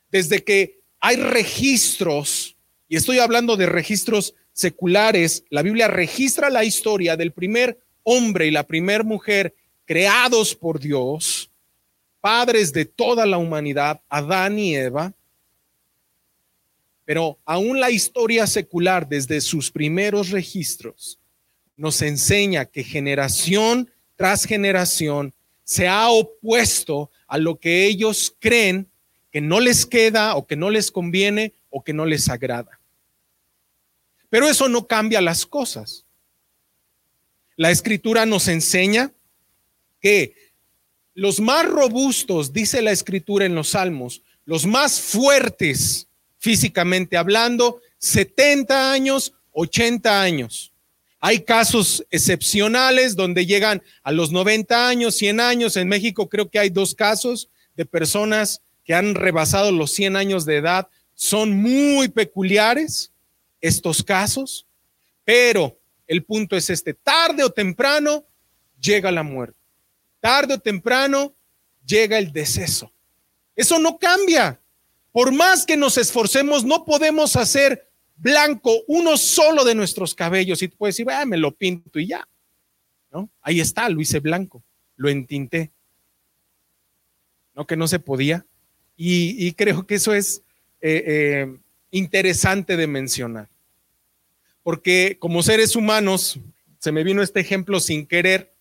desde 0.09 0.43
que 0.43 0.79
hay 0.99 1.17
registros 1.17 2.55
y 2.87 2.95
estoy 2.95 3.19
hablando 3.19 3.57
de 3.57 3.67
registros 3.67 4.33
seculares, 4.53 5.43
la 5.51 5.61
Biblia 5.61 5.87
registra 5.87 6.49
la 6.49 6.63
historia 6.63 7.15
del 7.15 7.31
primer 7.31 7.79
hombre 8.01 8.47
y 8.47 8.51
la 8.51 8.63
primer 8.63 9.03
mujer 9.03 9.53
creados 9.85 10.55
por 10.55 10.79
Dios, 10.79 11.44
padres 12.25 12.73
de 12.73 12.85
toda 12.85 13.23
la 13.27 13.37
humanidad, 13.37 14.01
Adán 14.09 14.57
y 14.57 14.75
Eva. 14.75 15.13
Pero 17.05 17.37
aún 17.45 17.79
la 17.79 17.91
historia 17.91 18.47
secular, 18.47 19.07
desde 19.07 19.39
sus 19.41 19.69
primeros 19.69 20.31
registros, 20.31 21.19
nos 21.77 22.01
enseña 22.01 22.65
que 22.65 22.83
generación 22.83 23.91
tras 24.15 24.45
generación 24.45 25.35
se 25.63 25.87
ha 25.87 26.09
opuesto 26.09 27.11
a 27.27 27.37
lo 27.37 27.59
que 27.59 27.85
ellos 27.85 28.35
creen 28.39 28.89
que 29.31 29.39
no 29.39 29.59
les 29.59 29.85
queda 29.85 30.35
o 30.35 30.47
que 30.47 30.55
no 30.55 30.71
les 30.71 30.89
conviene 30.89 31.53
o 31.69 31.83
que 31.83 31.93
no 31.93 32.07
les 32.07 32.27
agrada. 32.27 32.79
Pero 34.31 34.49
eso 34.49 34.67
no 34.67 34.87
cambia 34.87 35.21
las 35.21 35.45
cosas. 35.45 36.07
La 37.55 37.69
escritura 37.69 38.25
nos 38.25 38.47
enseña 38.47 39.13
que 40.01 40.44
los 41.15 41.39
más 41.39 41.65
robustos, 41.65 42.53
dice 42.53 42.81
la 42.83 42.91
escritura 42.91 43.45
en 43.45 43.55
los 43.55 43.69
salmos, 43.69 44.21
los 44.45 44.67
más 44.67 45.01
fuertes 45.01 46.07
físicamente 46.37 47.17
hablando, 47.17 47.81
70 47.97 48.91
años, 48.91 49.33
80 49.51 50.21
años. 50.21 50.71
Hay 51.19 51.39
casos 51.39 52.05
excepcionales 52.11 53.15
donde 53.15 53.47
llegan 53.47 53.81
a 54.03 54.11
los 54.11 54.31
90 54.31 54.87
años, 54.87 55.15
100 55.15 55.39
años. 55.39 55.75
En 55.75 55.87
México 55.87 56.29
creo 56.29 56.51
que 56.51 56.59
hay 56.59 56.69
dos 56.69 56.93
casos 56.93 57.49
de 57.75 57.85
personas 57.85 58.61
que 58.83 58.93
han 58.93 59.15
rebasado 59.15 59.71
los 59.71 59.91
100 59.91 60.15
años 60.15 60.45
de 60.45 60.57
edad 60.57 60.87
son 61.15 61.57
muy 61.57 62.09
peculiares 62.09 63.11
estos 63.61 64.03
casos, 64.03 64.67
pero 65.23 65.79
el 66.05 66.23
punto 66.23 66.55
es 66.55 66.69
este, 66.69 66.93
tarde 66.93 67.43
o 67.43 67.49
temprano 67.49 68.25
llega 68.79 69.11
la 69.11 69.23
muerte, 69.23 69.57
tarde 70.25 70.55
o 70.55 70.59
temprano 70.59 71.35
llega 71.85 72.17
el 72.17 72.33
deceso. 72.33 72.91
Eso 73.55 73.77
no 73.77 73.99
cambia. 73.99 74.59
Por 75.11 75.31
más 75.31 75.67
que 75.67 75.77
nos 75.77 75.99
esforcemos, 75.99 76.65
no 76.65 76.83
podemos 76.83 77.35
hacer 77.35 77.91
blanco 78.15 78.71
uno 78.87 79.17
solo 79.17 79.63
de 79.63 79.75
nuestros 79.75 80.15
cabellos. 80.15 80.63
Y 80.63 80.67
tú 80.67 80.77
puedes 80.77 80.95
decir, 80.95 81.11
ah, 81.11 81.25
me 81.25 81.37
lo 81.37 81.51
pinto 81.51 81.99
y 81.99 82.07
ya. 82.07 82.27
¿No? 83.11 83.29
Ahí 83.39 83.59
está, 83.59 83.87
lo 83.87 84.01
hice 84.01 84.19
blanco, 84.19 84.63
lo 84.95 85.09
entinté. 85.09 85.71
No, 87.53 87.67
que 87.67 87.77
no 87.77 87.87
se 87.87 87.99
podía. 87.99 88.47
Y, 88.97 89.53
creo 89.53 89.85
que 89.85 89.93
eso 89.93 90.15
es 90.15 90.41
eh, 90.81 91.03
eh, 91.05 91.57
interesante 91.91 92.77
de 92.77 92.87
mencionar. 92.87 93.47
Porque 94.63 95.17
como 95.19 95.43
seres 95.43 95.75
humanos, 95.75 96.39
se 96.79 96.91
me 96.91 97.03
vino 97.03 97.21
este 97.21 97.41
ejemplo 97.41 97.79
sin 97.79 98.07
querer, 98.07 98.54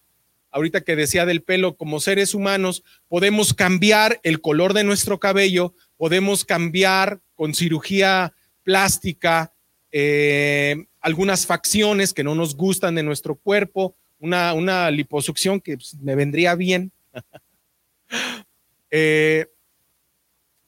ahorita 0.54 0.82
que 0.82 0.94
decía 0.94 1.26
del 1.26 1.42
pelo, 1.42 1.76
como 1.76 1.98
seres 1.98 2.32
humanos 2.32 2.84
podemos 3.08 3.52
cambiar 3.52 4.20
el 4.22 4.40
color 4.40 4.72
de 4.72 4.84
nuestro 4.84 5.18
cabello, 5.18 5.74
podemos 5.96 6.44
cambiar 6.44 7.20
con 7.34 7.54
cirugía 7.54 8.34
plástica 8.62 9.52
eh, 9.90 10.86
algunas 11.00 11.44
facciones 11.44 12.12
que 12.14 12.22
no 12.22 12.36
nos 12.36 12.56
gustan 12.56 12.94
de 12.94 13.02
nuestro 13.02 13.34
cuerpo, 13.34 13.96
una, 14.20 14.54
una 14.54 14.90
liposucción 14.92 15.60
que 15.60 15.76
pues, 15.76 15.96
me 16.00 16.14
vendría 16.14 16.54
bien. 16.54 16.92
eh, 18.92 19.46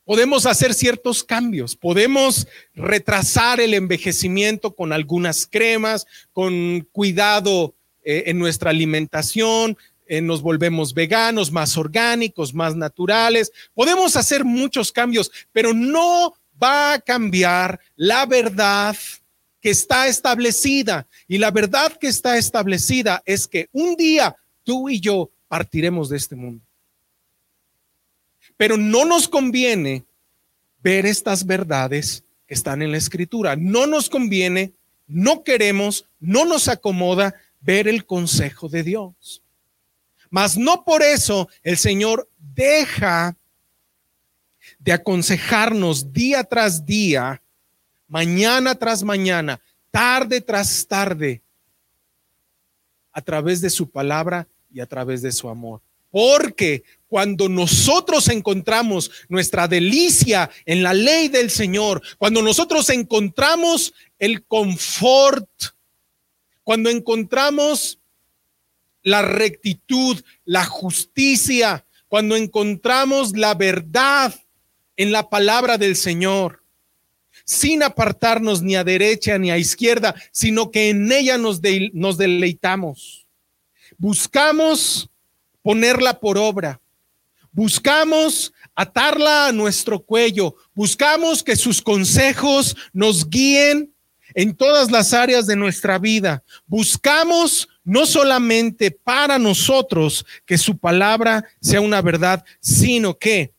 podemos 0.04 0.46
hacer 0.46 0.74
ciertos 0.74 1.22
cambios, 1.22 1.76
podemos 1.76 2.48
retrasar 2.74 3.60
el 3.60 3.72
envejecimiento 3.72 4.74
con 4.74 4.92
algunas 4.92 5.46
cremas, 5.46 6.06
con 6.32 6.80
cuidado 6.90 7.75
eh, 8.08 8.30
en 8.30 8.38
nuestra 8.38 8.70
alimentación, 8.70 9.76
eh, 10.06 10.20
nos 10.20 10.40
volvemos 10.40 10.94
veganos, 10.94 11.50
más 11.50 11.76
orgánicos, 11.76 12.54
más 12.54 12.76
naturales, 12.76 13.50
podemos 13.74 14.14
hacer 14.14 14.44
muchos 14.44 14.92
cambios, 14.92 15.32
pero 15.50 15.74
no 15.74 16.34
va 16.62 16.92
a 16.92 17.00
cambiar 17.00 17.80
la 17.96 18.24
verdad 18.24 18.96
que 19.60 19.70
está 19.70 20.06
establecida. 20.06 21.08
Y 21.26 21.38
la 21.38 21.50
verdad 21.50 21.92
que 21.96 22.06
está 22.06 22.38
establecida 22.38 23.24
es 23.26 23.48
que 23.48 23.68
un 23.72 23.96
día 23.96 24.36
tú 24.62 24.88
y 24.88 25.00
yo 25.00 25.32
partiremos 25.48 26.08
de 26.08 26.18
este 26.18 26.36
mundo. 26.36 26.64
Pero 28.56 28.76
no 28.76 29.04
nos 29.04 29.28
conviene 29.28 30.04
ver 30.80 31.06
estas 31.06 31.44
verdades 31.44 32.22
que 32.46 32.54
están 32.54 32.82
en 32.82 32.92
la 32.92 32.98
escritura. 32.98 33.56
No 33.56 33.88
nos 33.88 34.08
conviene, 34.08 34.74
no 35.08 35.42
queremos, 35.42 36.06
no 36.20 36.44
nos 36.44 36.68
acomoda 36.68 37.34
ver 37.66 37.88
el 37.88 38.06
consejo 38.06 38.68
de 38.68 38.82
Dios. 38.82 39.42
Mas 40.30 40.56
no 40.56 40.84
por 40.84 41.02
eso 41.02 41.48
el 41.62 41.76
Señor 41.76 42.30
deja 42.38 43.36
de 44.78 44.92
aconsejarnos 44.92 46.12
día 46.12 46.44
tras 46.44 46.86
día, 46.86 47.42
mañana 48.08 48.74
tras 48.76 49.02
mañana, 49.02 49.60
tarde 49.90 50.40
tras 50.40 50.86
tarde, 50.86 51.42
a 53.12 53.20
través 53.20 53.60
de 53.60 53.70
su 53.70 53.90
palabra 53.90 54.46
y 54.72 54.80
a 54.80 54.86
través 54.86 55.22
de 55.22 55.32
su 55.32 55.48
amor. 55.48 55.80
Porque 56.10 56.84
cuando 57.08 57.48
nosotros 57.48 58.28
encontramos 58.28 59.10
nuestra 59.28 59.66
delicia 59.66 60.50
en 60.64 60.82
la 60.82 60.94
ley 60.94 61.28
del 61.28 61.50
Señor, 61.50 62.02
cuando 62.18 62.42
nosotros 62.42 62.88
encontramos 62.90 63.92
el 64.18 64.44
confort, 64.44 65.48
cuando 66.66 66.90
encontramos 66.90 68.00
la 69.04 69.22
rectitud, 69.22 70.20
la 70.44 70.64
justicia, 70.64 71.86
cuando 72.08 72.34
encontramos 72.34 73.36
la 73.36 73.54
verdad 73.54 74.34
en 74.96 75.12
la 75.12 75.30
palabra 75.30 75.78
del 75.78 75.94
Señor, 75.94 76.64
sin 77.44 77.84
apartarnos 77.84 78.62
ni 78.62 78.74
a 78.74 78.82
derecha 78.82 79.38
ni 79.38 79.52
a 79.52 79.58
izquierda, 79.58 80.16
sino 80.32 80.72
que 80.72 80.88
en 80.88 81.12
ella 81.12 81.38
nos, 81.38 81.60
deleitamos. 81.62 83.28
Buscamos 83.96 85.08
ponerla 85.62 86.18
por 86.18 86.36
obra. 86.36 86.80
Buscamos 87.52 88.52
atarla 88.74 89.46
a 89.46 89.52
nuestro 89.52 90.02
cuello. 90.02 90.56
Buscamos 90.74 91.44
que 91.44 91.54
sus 91.54 91.80
consejos 91.80 92.76
nos 92.92 93.30
guíen 93.30 93.94
en 94.36 94.54
todas 94.54 94.90
las 94.90 95.14
áreas 95.14 95.46
de 95.46 95.56
nuestra 95.56 95.98
vida. 95.98 96.44
Buscamos 96.66 97.68
no 97.82 98.04
solamente 98.04 98.90
para 98.90 99.38
nosotros 99.38 100.26
que 100.44 100.58
su 100.58 100.76
palabra 100.76 101.46
sea 101.60 101.80
una 101.80 102.02
verdad, 102.02 102.44
sino 102.60 103.18
que 103.18 103.54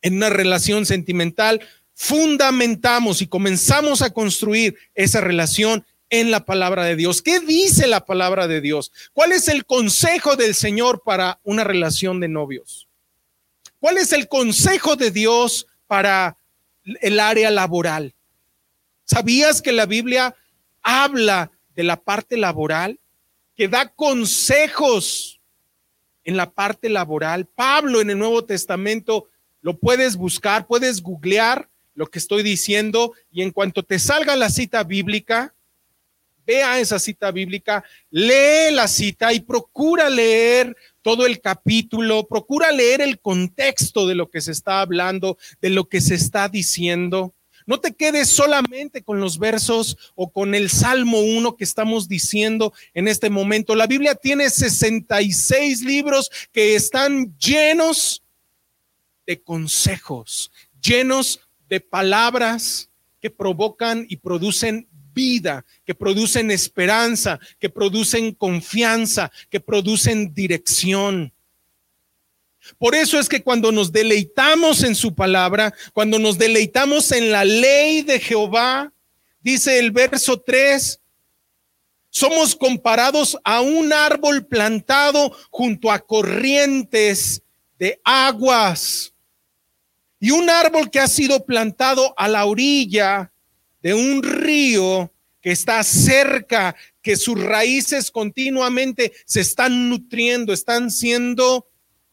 en 0.00 0.16
una 0.16 0.30
relación 0.30 0.86
sentimental 0.86 1.60
fundamentamos 1.92 3.20
y 3.20 3.26
comenzamos 3.26 4.00
a 4.00 4.10
construir 4.10 4.76
esa 4.94 5.20
relación 5.20 5.84
en 6.08 6.30
la 6.30 6.44
palabra 6.44 6.84
de 6.84 6.94
Dios. 6.94 7.20
¿Qué 7.20 7.40
dice 7.40 7.88
la 7.88 8.06
palabra 8.06 8.46
de 8.46 8.60
Dios? 8.60 8.92
¿Cuál 9.12 9.32
es 9.32 9.48
el 9.48 9.66
consejo 9.66 10.36
del 10.36 10.54
Señor 10.54 11.02
para 11.04 11.40
una 11.42 11.64
relación 11.64 12.20
de 12.20 12.28
novios? 12.28 12.86
¿Cuál 13.80 13.98
es 13.98 14.12
el 14.12 14.28
consejo 14.28 14.94
de 14.94 15.10
Dios 15.10 15.66
para 15.88 16.36
el 16.84 17.18
área 17.18 17.50
laboral? 17.50 18.14
¿Sabías 19.10 19.60
que 19.60 19.72
la 19.72 19.86
Biblia 19.86 20.36
habla 20.82 21.50
de 21.74 21.82
la 21.82 22.00
parte 22.00 22.36
laboral? 22.36 23.00
Que 23.56 23.66
da 23.66 23.88
consejos 23.88 25.40
en 26.22 26.36
la 26.36 26.52
parte 26.52 26.88
laboral. 26.88 27.46
Pablo 27.46 28.00
en 28.00 28.10
el 28.10 28.18
Nuevo 28.20 28.44
Testamento 28.44 29.26
lo 29.62 29.76
puedes 29.76 30.14
buscar, 30.14 30.68
puedes 30.68 31.02
googlear 31.02 31.68
lo 31.94 32.06
que 32.06 32.20
estoy 32.20 32.44
diciendo 32.44 33.12
y 33.32 33.42
en 33.42 33.50
cuanto 33.50 33.82
te 33.82 33.98
salga 33.98 34.36
la 34.36 34.48
cita 34.48 34.84
bíblica, 34.84 35.56
vea 36.46 36.78
esa 36.78 37.00
cita 37.00 37.32
bíblica, 37.32 37.82
lee 38.10 38.70
la 38.70 38.86
cita 38.86 39.32
y 39.32 39.40
procura 39.40 40.08
leer 40.08 40.76
todo 41.02 41.26
el 41.26 41.40
capítulo, 41.40 42.28
procura 42.28 42.70
leer 42.70 43.00
el 43.00 43.18
contexto 43.18 44.06
de 44.06 44.14
lo 44.14 44.30
que 44.30 44.40
se 44.40 44.52
está 44.52 44.80
hablando, 44.80 45.36
de 45.60 45.70
lo 45.70 45.88
que 45.88 46.00
se 46.00 46.14
está 46.14 46.48
diciendo. 46.48 47.34
No 47.70 47.78
te 47.78 47.94
quedes 47.94 48.28
solamente 48.28 49.04
con 49.04 49.20
los 49.20 49.38
versos 49.38 49.96
o 50.16 50.32
con 50.32 50.56
el 50.56 50.70
Salmo 50.70 51.20
1 51.20 51.54
que 51.54 51.62
estamos 51.62 52.08
diciendo 52.08 52.72
en 52.94 53.06
este 53.06 53.30
momento. 53.30 53.76
La 53.76 53.86
Biblia 53.86 54.16
tiene 54.16 54.50
66 54.50 55.82
libros 55.82 56.32
que 56.50 56.74
están 56.74 57.32
llenos 57.38 58.24
de 59.24 59.40
consejos, 59.40 60.50
llenos 60.82 61.48
de 61.68 61.78
palabras 61.78 62.90
que 63.20 63.30
provocan 63.30 64.04
y 64.08 64.16
producen 64.16 64.88
vida, 65.14 65.64
que 65.84 65.94
producen 65.94 66.50
esperanza, 66.50 67.38
que 67.60 67.70
producen 67.70 68.34
confianza, 68.34 69.30
que 69.48 69.60
producen 69.60 70.34
dirección. 70.34 71.32
Por 72.78 72.94
eso 72.94 73.18
es 73.18 73.28
que 73.28 73.42
cuando 73.42 73.72
nos 73.72 73.92
deleitamos 73.92 74.82
en 74.82 74.94
su 74.94 75.14
palabra, 75.14 75.74
cuando 75.92 76.18
nos 76.18 76.38
deleitamos 76.38 77.10
en 77.12 77.30
la 77.32 77.44
ley 77.44 78.02
de 78.02 78.20
Jehová, 78.20 78.92
dice 79.40 79.78
el 79.78 79.90
verso 79.90 80.40
3, 80.40 81.00
somos 82.10 82.56
comparados 82.56 83.38
a 83.44 83.60
un 83.60 83.92
árbol 83.92 84.46
plantado 84.46 85.32
junto 85.50 85.90
a 85.90 86.00
corrientes 86.00 87.42
de 87.78 88.00
aguas. 88.04 89.14
Y 90.18 90.32
un 90.32 90.50
árbol 90.50 90.90
que 90.90 91.00
ha 91.00 91.08
sido 91.08 91.46
plantado 91.46 92.12
a 92.16 92.28
la 92.28 92.44
orilla 92.44 93.32
de 93.80 93.94
un 93.94 94.22
río 94.22 95.10
que 95.40 95.52
está 95.52 95.82
cerca, 95.82 96.76
que 97.00 97.16
sus 97.16 97.42
raíces 97.42 98.10
continuamente 98.10 99.12
se 99.24 99.40
están 99.40 99.88
nutriendo, 99.88 100.52
están 100.52 100.90
siendo 100.90 101.69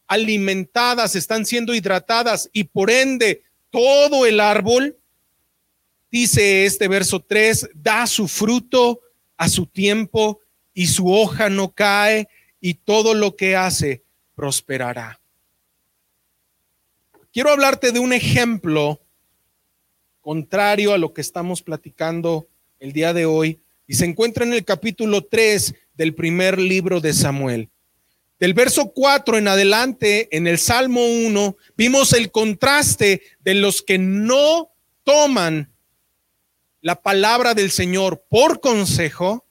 alimentadas, 0.08 1.14
están 1.14 1.46
siendo 1.46 1.74
hidratadas 1.74 2.50
y 2.52 2.64
por 2.64 2.90
ende 2.90 3.42
todo 3.70 4.26
el 4.26 4.40
árbol, 4.40 4.96
dice 6.10 6.64
este 6.64 6.88
verso 6.88 7.20
3, 7.20 7.70
da 7.74 8.06
su 8.06 8.26
fruto 8.26 9.00
a 9.36 9.48
su 9.48 9.66
tiempo 9.66 10.40
y 10.72 10.86
su 10.86 11.12
hoja 11.12 11.50
no 11.50 11.70
cae 11.72 12.28
y 12.60 12.74
todo 12.74 13.14
lo 13.14 13.36
que 13.36 13.54
hace 13.54 14.02
prosperará. 14.34 15.20
Quiero 17.32 17.50
hablarte 17.50 17.92
de 17.92 18.00
un 18.00 18.12
ejemplo 18.12 19.00
contrario 20.22 20.92
a 20.92 20.98
lo 20.98 21.12
que 21.12 21.20
estamos 21.20 21.62
platicando 21.62 22.48
el 22.80 22.92
día 22.92 23.12
de 23.12 23.26
hoy 23.26 23.60
y 23.86 23.94
se 23.94 24.06
encuentra 24.06 24.44
en 24.44 24.54
el 24.54 24.64
capítulo 24.64 25.24
3 25.24 25.74
del 25.94 26.14
primer 26.14 26.58
libro 26.58 27.00
de 27.00 27.12
Samuel. 27.12 27.70
Del 28.38 28.54
verso 28.54 28.92
4 28.92 29.36
en 29.36 29.48
adelante, 29.48 30.28
en 30.36 30.46
el 30.46 30.58
Salmo 30.58 31.04
1, 31.04 31.56
vimos 31.76 32.12
el 32.12 32.30
contraste 32.30 33.22
de 33.40 33.54
los 33.54 33.82
que 33.82 33.98
no 33.98 34.70
toman 35.02 35.72
la 36.80 37.02
palabra 37.02 37.54
del 37.54 37.72
Señor 37.72 38.24
por 38.28 38.60
consejo, 38.60 39.44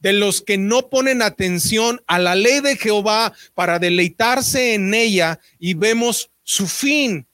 de 0.00 0.14
los 0.14 0.40
que 0.40 0.56
no 0.56 0.88
ponen 0.88 1.20
atención 1.20 2.02
a 2.06 2.18
la 2.18 2.34
ley 2.34 2.60
de 2.60 2.76
Jehová 2.76 3.34
para 3.52 3.78
deleitarse 3.78 4.72
en 4.72 4.94
ella 4.94 5.38
y 5.58 5.74
vemos 5.74 6.30
su 6.42 6.66
fin. 6.66 7.26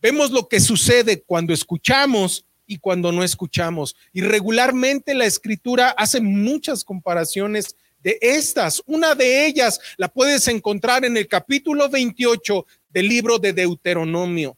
Vemos 0.00 0.32
lo 0.32 0.48
que 0.48 0.58
sucede 0.58 1.22
cuando 1.22 1.52
escuchamos 1.52 2.44
y 2.66 2.78
cuando 2.78 3.12
no 3.12 3.22
escuchamos. 3.22 3.94
Y 4.12 4.22
regularmente 4.22 5.14
la 5.14 5.26
escritura 5.26 5.90
hace 5.90 6.20
muchas 6.20 6.84
comparaciones 6.84 7.76
de 8.02 8.18
estas. 8.20 8.82
Una 8.86 9.14
de 9.14 9.46
ellas 9.46 9.80
la 9.96 10.08
puedes 10.08 10.48
encontrar 10.48 11.04
en 11.04 11.16
el 11.16 11.28
capítulo 11.28 11.88
28 11.88 12.66
del 12.90 13.08
libro 13.08 13.38
de 13.38 13.52
Deuteronomio. 13.52 14.56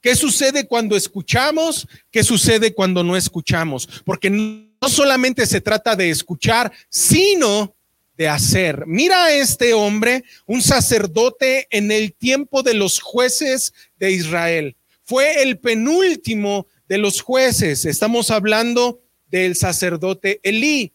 ¿Qué 0.00 0.14
sucede 0.14 0.66
cuando 0.66 0.96
escuchamos? 0.96 1.88
¿Qué 2.10 2.22
sucede 2.22 2.74
cuando 2.74 3.02
no 3.02 3.16
escuchamos? 3.16 3.88
Porque 4.04 4.28
no 4.28 4.88
solamente 4.88 5.46
se 5.46 5.62
trata 5.62 5.96
de 5.96 6.10
escuchar, 6.10 6.70
sino 6.90 7.74
de 8.16 8.28
hacer. 8.28 8.84
Mira 8.86 9.24
a 9.24 9.32
este 9.34 9.74
hombre, 9.74 10.24
un 10.46 10.62
sacerdote 10.62 11.66
en 11.70 11.90
el 11.90 12.12
tiempo 12.12 12.62
de 12.62 12.74
los 12.74 13.00
jueces 13.00 13.72
de 13.96 14.12
Israel. 14.12 14.76
Fue 15.04 15.42
el 15.42 15.58
penúltimo 15.58 16.66
de 16.88 16.98
los 16.98 17.20
jueces. 17.20 17.84
Estamos 17.84 18.30
hablando 18.30 19.00
del 19.26 19.56
sacerdote 19.56 20.40
Elí. 20.42 20.93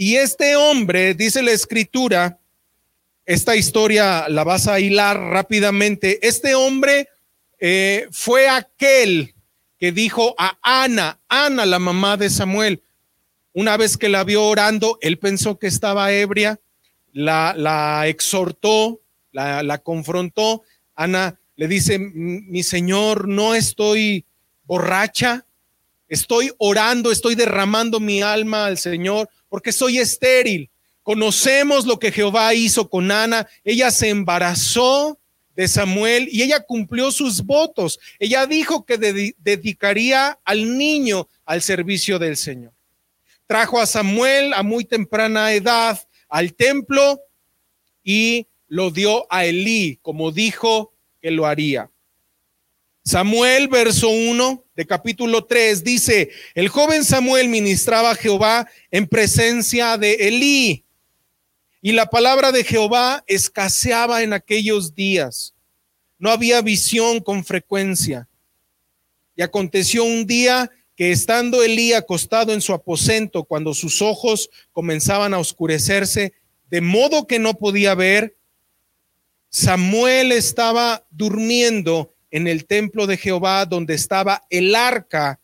Y 0.00 0.14
este 0.14 0.54
hombre, 0.54 1.12
dice 1.14 1.42
la 1.42 1.50
escritura, 1.50 2.38
esta 3.26 3.56
historia 3.56 4.28
la 4.28 4.44
vas 4.44 4.68
a 4.68 4.78
hilar 4.78 5.18
rápidamente, 5.18 6.24
este 6.24 6.54
hombre 6.54 7.08
eh, 7.58 8.06
fue 8.12 8.48
aquel 8.48 9.34
que 9.76 9.90
dijo 9.90 10.36
a 10.38 10.56
Ana, 10.62 11.18
Ana, 11.28 11.66
la 11.66 11.80
mamá 11.80 12.16
de 12.16 12.30
Samuel, 12.30 12.80
una 13.52 13.76
vez 13.76 13.96
que 13.96 14.08
la 14.08 14.22
vio 14.22 14.44
orando, 14.44 14.98
él 15.02 15.18
pensó 15.18 15.58
que 15.58 15.66
estaba 15.66 16.12
ebria, 16.12 16.60
la, 17.12 17.54
la 17.56 18.06
exhortó, 18.06 19.00
la, 19.32 19.64
la 19.64 19.78
confrontó. 19.78 20.62
Ana 20.94 21.40
le 21.56 21.66
dice, 21.66 21.98
mi 21.98 22.62
señor, 22.62 23.26
no 23.26 23.56
estoy 23.56 24.24
borracha, 24.62 25.44
estoy 26.06 26.52
orando, 26.58 27.10
estoy 27.10 27.34
derramando 27.34 27.98
mi 27.98 28.22
alma 28.22 28.66
al 28.66 28.78
Señor 28.78 29.28
porque 29.48 29.72
soy 29.72 29.98
estéril. 29.98 30.70
Conocemos 31.02 31.86
lo 31.86 31.98
que 31.98 32.12
Jehová 32.12 32.52
hizo 32.54 32.88
con 32.88 33.10
Ana. 33.10 33.48
Ella 33.64 33.90
se 33.90 34.10
embarazó 34.10 35.18
de 35.56 35.66
Samuel 35.66 36.28
y 36.30 36.42
ella 36.42 36.60
cumplió 36.60 37.10
sus 37.10 37.42
votos. 37.44 37.98
Ella 38.18 38.46
dijo 38.46 38.84
que 38.84 38.96
dedicaría 38.96 40.38
al 40.44 40.78
niño 40.78 41.28
al 41.44 41.62
servicio 41.62 42.18
del 42.18 42.36
Señor. 42.36 42.72
Trajo 43.46 43.80
a 43.80 43.86
Samuel 43.86 44.52
a 44.54 44.62
muy 44.62 44.84
temprana 44.84 45.52
edad 45.52 45.98
al 46.28 46.54
templo 46.54 47.20
y 48.04 48.46
lo 48.68 48.90
dio 48.90 49.26
a 49.30 49.46
Elí, 49.46 49.98
como 50.02 50.30
dijo 50.30 50.92
que 51.20 51.30
lo 51.30 51.46
haría. 51.46 51.90
Samuel, 53.08 53.68
verso 53.68 54.10
1 54.10 54.64
de 54.76 54.86
capítulo 54.86 55.46
3, 55.46 55.82
dice, 55.82 56.28
el 56.54 56.68
joven 56.68 57.06
Samuel 57.06 57.48
ministraba 57.48 58.10
a 58.10 58.14
Jehová 58.14 58.68
en 58.90 59.06
presencia 59.06 59.96
de 59.96 60.28
Elí. 60.28 60.84
Y 61.80 61.92
la 61.92 62.10
palabra 62.10 62.52
de 62.52 62.64
Jehová 62.64 63.24
escaseaba 63.26 64.22
en 64.22 64.34
aquellos 64.34 64.94
días. 64.94 65.54
No 66.18 66.30
había 66.30 66.60
visión 66.60 67.20
con 67.20 67.46
frecuencia. 67.46 68.28
Y 69.34 69.40
aconteció 69.40 70.04
un 70.04 70.26
día 70.26 70.70
que 70.94 71.10
estando 71.10 71.62
Elí 71.62 71.94
acostado 71.94 72.52
en 72.52 72.60
su 72.60 72.74
aposento, 72.74 73.44
cuando 73.44 73.72
sus 73.72 74.02
ojos 74.02 74.50
comenzaban 74.70 75.32
a 75.32 75.38
oscurecerse, 75.38 76.34
de 76.68 76.82
modo 76.82 77.26
que 77.26 77.38
no 77.38 77.54
podía 77.54 77.94
ver, 77.94 78.36
Samuel 79.48 80.30
estaba 80.30 81.06
durmiendo 81.10 82.12
en 82.30 82.46
el 82.46 82.66
templo 82.66 83.06
de 83.06 83.16
Jehová 83.16 83.64
donde 83.66 83.94
estaba 83.94 84.44
el 84.50 84.74
arca 84.74 85.40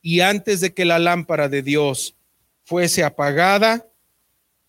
y 0.00 0.20
antes 0.20 0.60
de 0.60 0.74
que 0.74 0.84
la 0.84 0.98
lámpara 0.98 1.48
de 1.48 1.62
Dios 1.62 2.16
fuese 2.64 3.04
apagada, 3.04 3.86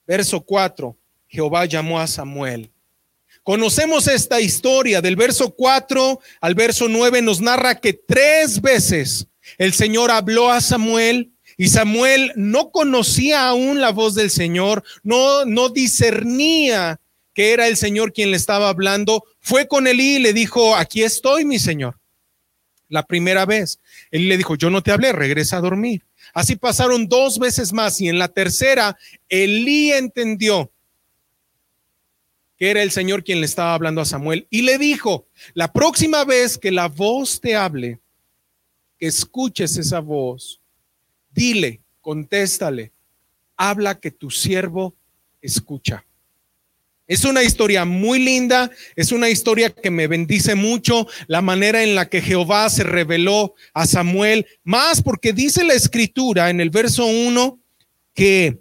verso 0.05 0.41
4, 0.41 0.95
Jehová 1.27 1.65
llamó 1.65 1.99
a 1.99 2.07
Samuel. 2.07 2.69
Conocemos 3.41 4.07
esta 4.07 4.39
historia 4.39 5.01
del 5.01 5.15
verso 5.15 5.53
4 5.53 6.19
al 6.39 6.55
verso 6.55 6.87
9 6.87 7.21
nos 7.21 7.41
narra 7.41 7.75
que 7.75 7.93
tres 7.93 8.61
veces 8.61 9.27
el 9.57 9.73
Señor 9.73 10.11
habló 10.11 10.49
a 10.49 10.61
Samuel 10.61 11.33
y 11.57 11.67
Samuel 11.67 12.31
no 12.35 12.71
conocía 12.71 13.47
aún 13.47 13.81
la 13.81 13.91
voz 13.91 14.15
del 14.15 14.29
Señor, 14.29 14.83
no 15.03 15.45
no 15.45 15.69
discernía 15.69 17.01
que 17.33 17.51
era 17.53 17.67
el 17.67 17.77
Señor 17.77 18.13
quien 18.13 18.31
le 18.31 18.37
estaba 18.37 18.69
hablando, 18.69 19.23
fue 19.39 19.67
con 19.67 19.87
Elí 19.87 20.15
y 20.15 20.19
le 20.19 20.33
dijo, 20.33 20.75
aquí 20.75 21.03
estoy, 21.03 21.45
mi 21.45 21.59
Señor. 21.59 21.99
La 22.89 23.03
primera 23.03 23.45
vez, 23.45 23.79
Elí 24.11 24.27
le 24.27 24.37
dijo, 24.37 24.55
yo 24.55 24.69
no 24.69 24.83
te 24.83 24.91
hablé, 24.91 25.11
regresa 25.11 25.57
a 25.57 25.61
dormir. 25.61 26.03
Así 26.33 26.55
pasaron 26.55 27.07
dos 27.07 27.39
veces 27.39 27.73
más 27.73 27.99
y 28.01 28.07
en 28.07 28.19
la 28.19 28.27
tercera, 28.27 28.97
Elí 29.29 29.91
entendió 29.91 30.71
que 32.57 32.69
era 32.69 32.83
el 32.83 32.91
Señor 32.91 33.23
quien 33.23 33.39
le 33.39 33.45
estaba 33.45 33.73
hablando 33.73 34.01
a 34.01 34.05
Samuel 34.05 34.47
y 34.49 34.61
le 34.61 34.77
dijo, 34.77 35.27
la 35.53 35.73
próxima 35.73 36.23
vez 36.23 36.57
que 36.57 36.71
la 36.71 36.87
voz 36.87 37.41
te 37.41 37.55
hable, 37.55 37.99
que 38.97 39.07
escuches 39.07 39.75
esa 39.77 39.99
voz, 39.99 40.61
dile, 41.31 41.81
contéstale, 41.99 42.91
habla 43.57 43.99
que 43.99 44.11
tu 44.11 44.29
siervo 44.29 44.95
escucha. 45.41 46.05
Es 47.05 47.25
una 47.25 47.43
historia 47.43 47.83
muy 47.83 48.19
linda, 48.19 48.71
es 48.95 49.11
una 49.11 49.29
historia 49.29 49.69
que 49.69 49.91
me 49.91 50.07
bendice 50.07 50.55
mucho, 50.55 51.05
la 51.27 51.41
manera 51.41 51.83
en 51.83 51.95
la 51.95 52.07
que 52.07 52.21
Jehová 52.21 52.69
se 52.69 52.83
reveló 52.83 53.55
a 53.73 53.85
Samuel, 53.85 54.45
más 54.63 55.01
porque 55.01 55.33
dice 55.33 55.65
la 55.65 55.73
escritura 55.73 56.49
en 56.49 56.61
el 56.61 56.69
verso 56.69 57.05
1 57.05 57.59
que 58.13 58.59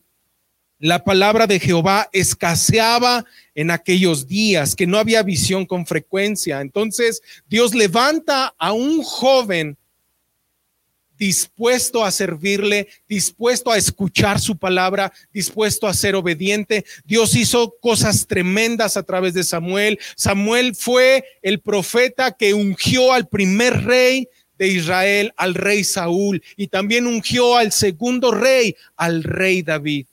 la 0.78 1.04
palabra 1.04 1.46
de 1.46 1.60
Jehová 1.60 2.08
escaseaba 2.12 3.24
en 3.54 3.70
aquellos 3.70 4.26
días, 4.26 4.74
que 4.74 4.88
no 4.88 4.98
había 4.98 5.22
visión 5.22 5.64
con 5.64 5.86
frecuencia. 5.86 6.60
Entonces 6.60 7.22
Dios 7.46 7.72
levanta 7.72 8.52
a 8.58 8.72
un 8.72 9.04
joven 9.04 9.78
dispuesto 11.22 12.04
a 12.04 12.10
servirle, 12.10 12.88
dispuesto 13.06 13.70
a 13.70 13.78
escuchar 13.78 14.40
su 14.40 14.56
palabra, 14.56 15.12
dispuesto 15.32 15.86
a 15.86 15.94
ser 15.94 16.16
obediente. 16.16 16.84
Dios 17.04 17.36
hizo 17.36 17.76
cosas 17.80 18.26
tremendas 18.26 18.96
a 18.96 19.04
través 19.04 19.32
de 19.32 19.44
Samuel. 19.44 20.00
Samuel 20.16 20.74
fue 20.74 21.24
el 21.40 21.60
profeta 21.60 22.32
que 22.32 22.54
ungió 22.54 23.12
al 23.12 23.28
primer 23.28 23.84
rey 23.84 24.28
de 24.58 24.66
Israel, 24.66 25.32
al 25.36 25.54
rey 25.54 25.84
Saúl, 25.84 26.42
y 26.56 26.66
también 26.66 27.06
ungió 27.06 27.56
al 27.56 27.70
segundo 27.70 28.32
rey, 28.32 28.74
al 28.96 29.22
rey 29.22 29.62
David. 29.62 30.06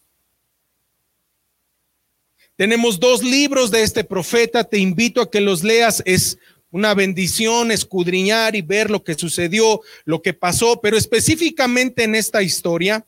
Tenemos 2.55 2.99
dos 2.99 3.23
libros 3.23 3.71
de 3.71 3.81
este 3.81 4.03
profeta, 4.03 4.63
te 4.63 4.77
invito 4.77 5.21
a 5.21 5.31
que 5.31 5.41
los 5.41 5.63
leas, 5.63 6.03
es 6.05 6.37
una 6.71 6.93
bendición 6.93 7.71
escudriñar 7.71 8.55
y 8.55 8.61
ver 8.61 8.89
lo 8.89 9.03
que 9.03 9.15
sucedió, 9.15 9.81
lo 10.05 10.21
que 10.21 10.33
pasó, 10.33 10.79
pero 10.81 10.97
específicamente 10.97 12.03
en 12.03 12.15
esta 12.15 12.43
historia, 12.43 13.05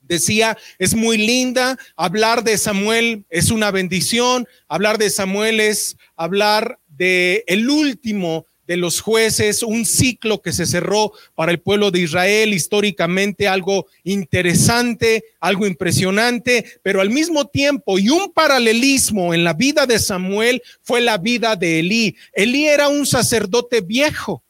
decía, 0.00 0.56
es 0.78 0.94
muy 0.94 1.18
linda, 1.18 1.78
hablar 1.96 2.42
de 2.42 2.56
Samuel 2.56 3.24
es 3.28 3.50
una 3.50 3.70
bendición, 3.70 4.46
hablar 4.66 4.98
de 4.98 5.10
Samuel 5.10 5.60
es 5.60 5.96
hablar 6.16 6.78
de 6.88 7.44
el 7.46 7.68
último 7.68 8.46
de 8.68 8.76
los 8.76 9.00
jueces, 9.00 9.62
un 9.62 9.86
ciclo 9.86 10.42
que 10.42 10.52
se 10.52 10.66
cerró 10.66 11.12
para 11.34 11.50
el 11.50 11.58
pueblo 11.58 11.90
de 11.90 12.00
Israel, 12.00 12.52
históricamente 12.52 13.48
algo 13.48 13.86
interesante, 14.04 15.24
algo 15.40 15.66
impresionante, 15.66 16.66
pero 16.82 17.00
al 17.00 17.08
mismo 17.08 17.46
tiempo 17.46 17.98
y 17.98 18.10
un 18.10 18.30
paralelismo 18.30 19.32
en 19.32 19.42
la 19.42 19.54
vida 19.54 19.86
de 19.86 19.98
Samuel 19.98 20.62
fue 20.82 21.00
la 21.00 21.16
vida 21.16 21.56
de 21.56 21.80
Elí. 21.80 22.14
Elí 22.34 22.66
era 22.66 22.88
un 22.88 23.06
sacerdote 23.06 23.80
viejo, 23.80 24.42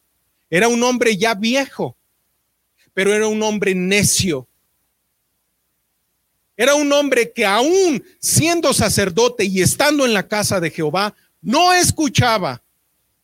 era 0.51 0.67
un 0.67 0.83
hombre 0.83 1.17
ya 1.17 1.35
viejo, 1.35 1.97
pero 2.93 3.15
era 3.15 3.29
un 3.29 3.41
hombre 3.41 3.73
necio. 3.77 4.49
Era 6.57 6.75
un 6.75 6.93
hombre 6.93 7.31
que 7.33 7.47
aún 7.47 8.03
siendo 8.19 8.75
sacerdote 8.75 9.45
y 9.45 9.63
estando 9.63 10.05
en 10.05 10.13
la 10.13 10.27
casa 10.27 10.59
de 10.59 10.73
Jehová, 10.73 11.15
no 11.41 11.73
escuchaba 11.73 12.61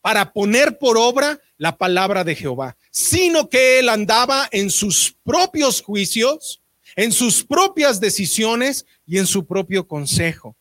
para 0.05 0.35
poner 0.35 0.77
por 0.77 0.99
obra 0.99 1.40
la 1.57 1.79
palabra 1.79 2.25
de 2.25 2.35
Jehová, 2.35 2.77
sino 2.90 3.49
que 3.49 3.79
él 3.79 3.88
andaba 3.88 4.47
en 4.53 4.69
sus 4.69 5.17
propios 5.25 5.81
juicios, 5.81 6.61
en 6.95 7.11
sus 7.11 7.43
propias 7.43 8.01
decisiones 8.01 8.85
y 9.07 9.17
en 9.17 9.27
su 9.27 9.47
propio 9.47 9.88
consejo. 9.88 10.55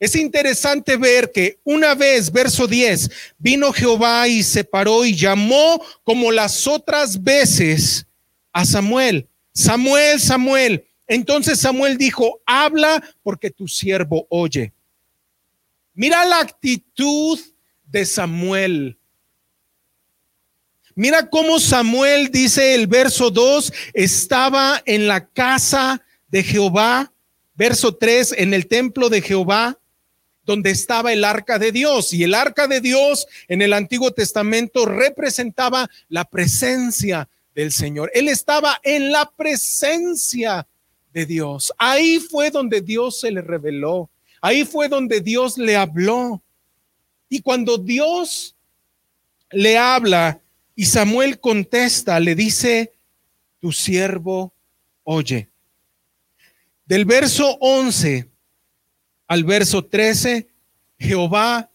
Es 0.00 0.16
interesante 0.16 0.96
ver 0.96 1.30
que 1.30 1.60
una 1.62 1.94
vez, 1.94 2.32
verso 2.32 2.66
10, 2.66 3.12
vino 3.38 3.72
Jehová 3.72 4.26
y 4.26 4.42
se 4.42 4.64
paró 4.64 5.04
y 5.04 5.14
llamó 5.14 5.80
como 6.02 6.32
las 6.32 6.66
otras 6.66 7.22
veces 7.22 8.08
a 8.52 8.64
Samuel. 8.64 9.28
Samuel, 9.52 10.18
Samuel. 10.18 10.84
Entonces 11.06 11.60
Samuel 11.60 11.96
dijo, 11.96 12.40
habla 12.44 13.00
porque 13.22 13.52
tu 13.52 13.68
siervo 13.68 14.26
oye. 14.30 14.72
Mira 15.94 16.24
la 16.24 16.40
actitud 16.40 17.38
de 17.90 18.06
Samuel. 18.06 18.98
Mira 20.94 21.30
cómo 21.30 21.58
Samuel 21.58 22.30
dice 22.30 22.74
el 22.74 22.86
verso 22.86 23.30
2, 23.30 23.72
estaba 23.94 24.82
en 24.84 25.08
la 25.08 25.26
casa 25.26 26.02
de 26.28 26.42
Jehová, 26.42 27.12
verso 27.54 27.94
3, 27.94 28.34
en 28.38 28.54
el 28.54 28.66
templo 28.66 29.08
de 29.08 29.22
Jehová, 29.22 29.78
donde 30.44 30.70
estaba 30.70 31.12
el 31.12 31.24
arca 31.24 31.58
de 31.58 31.72
Dios. 31.72 32.12
Y 32.12 32.24
el 32.24 32.34
arca 32.34 32.66
de 32.66 32.80
Dios 32.80 33.26
en 33.48 33.62
el 33.62 33.72
Antiguo 33.72 34.10
Testamento 34.10 34.84
representaba 34.84 35.88
la 36.08 36.24
presencia 36.24 37.28
del 37.54 37.72
Señor. 37.72 38.10
Él 38.14 38.28
estaba 38.28 38.78
en 38.82 39.12
la 39.12 39.30
presencia 39.30 40.66
de 41.12 41.26
Dios. 41.26 41.72
Ahí 41.78 42.18
fue 42.18 42.50
donde 42.50 42.80
Dios 42.80 43.20
se 43.20 43.30
le 43.30 43.42
reveló. 43.42 44.10
Ahí 44.40 44.64
fue 44.64 44.88
donde 44.88 45.20
Dios 45.20 45.58
le 45.58 45.76
habló. 45.76 46.42
Y 47.30 47.40
cuando 47.40 47.78
Dios 47.78 48.56
le 49.50 49.78
habla 49.78 50.42
y 50.74 50.84
Samuel 50.84 51.40
contesta, 51.40 52.18
le 52.20 52.34
dice, 52.34 52.92
tu 53.60 53.72
siervo 53.72 54.52
oye. 55.04 55.48
Del 56.84 57.04
verso 57.04 57.56
11 57.60 58.28
al 59.28 59.44
verso 59.44 59.84
13, 59.84 60.48
Jehová 60.98 61.70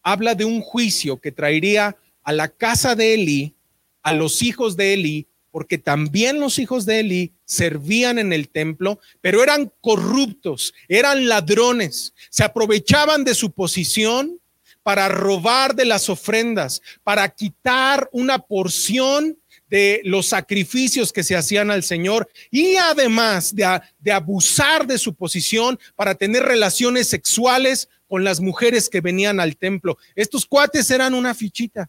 habla 0.00 0.36
de 0.36 0.44
un 0.44 0.60
juicio 0.60 1.20
que 1.20 1.32
traería 1.32 1.96
a 2.22 2.32
la 2.32 2.48
casa 2.48 2.94
de 2.94 3.14
Eli, 3.14 3.54
a 4.02 4.12
los 4.12 4.42
hijos 4.42 4.76
de 4.76 4.94
Eli, 4.94 5.26
porque 5.56 5.78
también 5.78 6.38
los 6.38 6.58
hijos 6.58 6.84
de 6.84 7.00
Eli 7.00 7.32
servían 7.46 8.18
en 8.18 8.34
el 8.34 8.50
templo, 8.50 9.00
pero 9.22 9.42
eran 9.42 9.72
corruptos, 9.80 10.74
eran 10.86 11.28
ladrones, 11.28 12.12
se 12.28 12.44
aprovechaban 12.44 13.24
de 13.24 13.34
su 13.34 13.50
posición 13.50 14.38
para 14.82 15.08
robar 15.08 15.74
de 15.74 15.86
las 15.86 16.10
ofrendas, 16.10 16.82
para 17.02 17.26
quitar 17.30 18.06
una 18.12 18.38
porción 18.38 19.38
de 19.70 20.02
los 20.04 20.26
sacrificios 20.26 21.10
que 21.10 21.24
se 21.24 21.36
hacían 21.36 21.70
al 21.70 21.84
Señor 21.84 22.28
y 22.50 22.76
además 22.76 23.56
de, 23.56 23.80
de, 23.98 24.12
abusar 24.12 24.86
de 24.86 24.98
su 24.98 25.14
posición 25.14 25.78
para 25.94 26.14
tener 26.14 26.42
relaciones 26.42 27.08
sexuales 27.08 27.88
con 28.08 28.24
las 28.24 28.40
mujeres 28.40 28.90
que 28.90 29.00
venían 29.00 29.40
al 29.40 29.56
templo. 29.56 29.96
Estos 30.14 30.44
cuates 30.44 30.90
eran 30.90 31.14
una 31.14 31.34
fichita. 31.34 31.88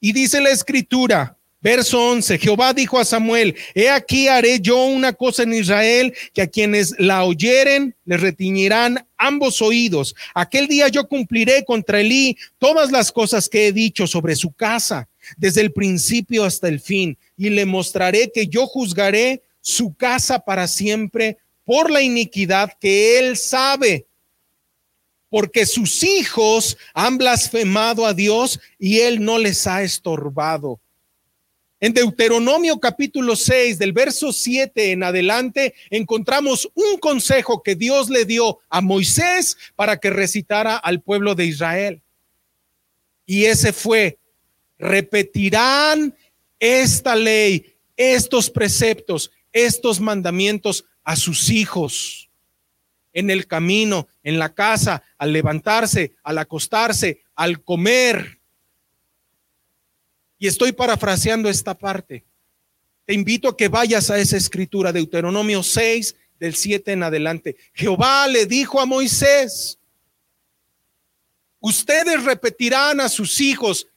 Y 0.00 0.12
dice 0.12 0.40
la 0.40 0.50
escritura, 0.50 1.37
Verso 1.60 2.00
11, 2.10 2.38
Jehová 2.38 2.72
dijo 2.72 3.00
a 3.00 3.04
Samuel, 3.04 3.56
he 3.74 3.90
aquí 3.90 4.28
haré 4.28 4.60
yo 4.60 4.84
una 4.84 5.12
cosa 5.12 5.42
en 5.42 5.54
Israel, 5.54 6.14
que 6.32 6.42
a 6.42 6.46
quienes 6.46 6.94
la 7.00 7.24
oyeren 7.24 7.96
les 8.04 8.20
retiñirán 8.20 9.04
ambos 9.16 9.60
oídos. 9.60 10.14
Aquel 10.34 10.68
día 10.68 10.86
yo 10.86 11.08
cumpliré 11.08 11.64
contra 11.64 12.00
Elí 12.00 12.36
todas 12.58 12.92
las 12.92 13.10
cosas 13.10 13.48
que 13.48 13.66
he 13.66 13.72
dicho 13.72 14.06
sobre 14.06 14.36
su 14.36 14.52
casa, 14.52 15.08
desde 15.36 15.60
el 15.60 15.72
principio 15.72 16.44
hasta 16.44 16.68
el 16.68 16.78
fin, 16.78 17.18
y 17.36 17.50
le 17.50 17.66
mostraré 17.66 18.30
que 18.32 18.46
yo 18.46 18.68
juzgaré 18.68 19.42
su 19.60 19.94
casa 19.94 20.38
para 20.38 20.68
siempre 20.68 21.38
por 21.64 21.90
la 21.90 22.02
iniquidad 22.02 22.70
que 22.80 23.18
él 23.18 23.36
sabe, 23.36 24.06
porque 25.28 25.66
sus 25.66 26.04
hijos 26.04 26.78
han 26.94 27.18
blasfemado 27.18 28.06
a 28.06 28.14
Dios 28.14 28.60
y 28.78 29.00
él 29.00 29.24
no 29.24 29.38
les 29.38 29.66
ha 29.66 29.82
estorbado. 29.82 30.80
En 31.80 31.94
Deuteronomio 31.94 32.80
capítulo 32.80 33.36
6, 33.36 33.78
del 33.78 33.92
verso 33.92 34.32
7 34.32 34.90
en 34.90 35.04
adelante, 35.04 35.74
encontramos 35.90 36.68
un 36.74 36.98
consejo 36.98 37.62
que 37.62 37.76
Dios 37.76 38.10
le 38.10 38.24
dio 38.24 38.58
a 38.68 38.80
Moisés 38.80 39.56
para 39.76 39.98
que 39.98 40.10
recitara 40.10 40.76
al 40.76 41.00
pueblo 41.00 41.36
de 41.36 41.46
Israel. 41.46 42.02
Y 43.26 43.44
ese 43.44 43.72
fue, 43.72 44.18
repetirán 44.76 46.16
esta 46.58 47.14
ley, 47.14 47.76
estos 47.96 48.50
preceptos, 48.50 49.30
estos 49.52 50.00
mandamientos 50.00 50.84
a 51.04 51.14
sus 51.14 51.48
hijos 51.48 52.28
en 53.12 53.30
el 53.30 53.46
camino, 53.46 54.08
en 54.24 54.40
la 54.40 54.52
casa, 54.52 55.04
al 55.16 55.32
levantarse, 55.32 56.16
al 56.24 56.38
acostarse, 56.38 57.22
al 57.36 57.62
comer 57.62 58.37
y 60.38 60.46
estoy 60.46 60.72
parafraseando 60.72 61.48
esta 61.48 61.76
parte. 61.76 62.24
Te 63.04 63.14
invito 63.14 63.48
a 63.48 63.56
que 63.56 63.68
vayas 63.68 64.10
a 64.10 64.18
esa 64.18 64.36
escritura, 64.36 64.92
Deuteronomio 64.92 65.62
6, 65.62 66.14
del 66.38 66.54
7 66.54 66.92
en 66.92 67.02
adelante. 67.02 67.56
Jehová 67.74 68.28
le 68.28 68.46
dijo 68.46 68.80
a 68.80 68.86
Moisés, 68.86 69.78
ustedes 71.58 72.22
repetirán 72.24 73.00
a 73.00 73.08
sus 73.08 73.40
hijos 73.40 73.88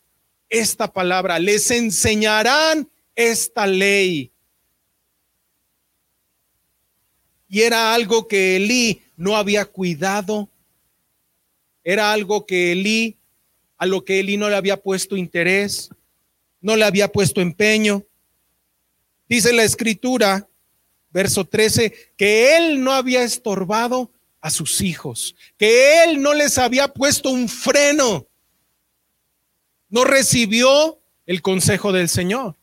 esta 0.50 0.92
palabra, 0.92 1.38
les 1.38 1.70
enseñarán 1.72 2.90
esta 3.16 3.68
ley. 3.68 4.32
Y 7.48 7.62
era 7.62 7.94
algo 7.94 8.28
que 8.28 8.56
Elí 8.56 9.02
no 9.18 9.36
había 9.36 9.66
cuidado. 9.66 10.50
Era 11.84 12.14
algo 12.14 12.46
que 12.46 12.72
Elí, 12.72 13.18
a 13.78 13.86
lo 13.86 14.06
que 14.06 14.22
Elí 14.22 14.38
no 14.38 14.50
le 14.50 14.56
había 14.56 14.78
puesto 14.78 15.18
interés 15.18 15.90
no 16.62 16.76
le 16.76 16.86
había 16.86 17.12
puesto 17.12 17.42
empeño. 17.42 18.06
Dice 19.28 19.52
la 19.52 19.64
escritura, 19.64 20.48
verso 21.12 21.46
13, 21.46 22.14
que 22.16 22.58
él 22.58 22.84
no 22.84 22.94
había 22.94 23.24
estorbado 23.24 24.12
a 24.40 24.50
sus 24.50 24.82
hijos, 24.82 25.36
que 25.58 26.04
él 26.04 26.22
no 26.22 26.34
les 26.34 26.58
había 26.58 26.88
puesto 26.88 27.30
un 27.30 27.48
freno, 27.48 28.28
no 29.90 30.04
recibió 30.04 31.00
el 31.26 31.42
consejo 31.42 31.92
del 31.92 32.10
Señor. 32.10 32.56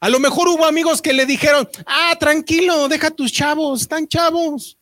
A 0.00 0.10
lo 0.10 0.20
mejor 0.20 0.48
hubo 0.48 0.66
amigos 0.66 1.00
que 1.00 1.14
le 1.14 1.24
dijeron, 1.24 1.68
ah, 1.86 2.14
tranquilo, 2.20 2.88
deja 2.88 3.10
tus 3.10 3.32
chavos, 3.32 3.82
están 3.82 4.06
chavos. 4.06 4.76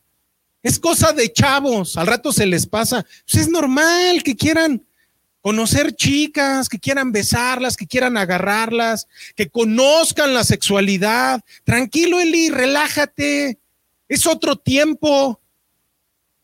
Es 0.62 0.78
cosa 0.78 1.12
de 1.12 1.32
chavos, 1.32 1.96
al 1.96 2.06
rato 2.06 2.32
se 2.32 2.46
les 2.46 2.66
pasa. 2.66 3.06
Pues 3.30 3.44
es 3.44 3.48
normal 3.48 4.22
que 4.22 4.36
quieran 4.36 4.84
conocer 5.42 5.94
chicas, 5.94 6.68
que 6.68 6.78
quieran 6.78 7.12
besarlas, 7.12 7.76
que 7.76 7.86
quieran 7.86 8.16
agarrarlas, 8.16 9.08
que 9.36 9.50
conozcan 9.50 10.32
la 10.32 10.44
sexualidad. 10.44 11.42
Tranquilo, 11.64 12.20
Eli, 12.20 12.48
relájate. 12.48 13.58
Es 14.08 14.26
otro 14.26 14.56
tiempo. 14.56 15.40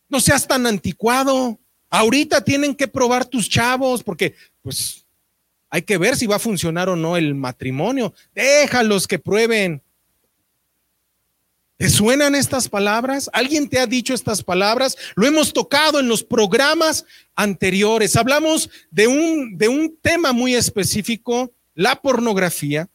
No 0.08 0.20
seas 0.20 0.46
tan 0.46 0.66
anticuado. 0.66 1.58
Ahorita 1.88 2.42
tienen 2.42 2.74
que 2.74 2.88
probar 2.88 3.24
tus 3.24 3.48
chavos 3.48 4.02
porque 4.02 4.34
pues 4.62 5.06
hay 5.70 5.82
que 5.82 5.96
ver 5.96 6.16
si 6.16 6.26
va 6.26 6.36
a 6.36 6.40
funcionar 6.40 6.88
o 6.88 6.96
no 6.96 7.16
el 7.16 7.34
matrimonio. 7.34 8.12
Déjalos 8.34 9.06
que 9.06 9.18
prueben. 9.18 9.82
¿Te 11.78 11.88
suenan 11.88 12.34
estas 12.34 12.68
palabras? 12.68 13.30
¿Alguien 13.32 13.68
te 13.68 13.78
ha 13.78 13.86
dicho 13.86 14.12
estas 14.12 14.42
palabras? 14.42 14.98
Lo 15.14 15.28
hemos 15.28 15.52
tocado 15.52 16.00
en 16.00 16.08
los 16.08 16.24
programas 16.24 17.06
anteriores. 17.36 18.16
Hablamos 18.16 18.68
de 18.90 19.06
un, 19.06 19.56
de 19.56 19.68
un 19.68 19.96
tema 20.02 20.32
muy 20.32 20.56
específico, 20.56 21.54
la 21.76 22.02
pornografía, 22.02 22.88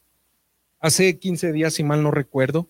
hace 0.80 1.18
15 1.18 1.52
días, 1.52 1.72
si 1.72 1.82
mal 1.82 2.02
no 2.02 2.10
recuerdo. 2.10 2.68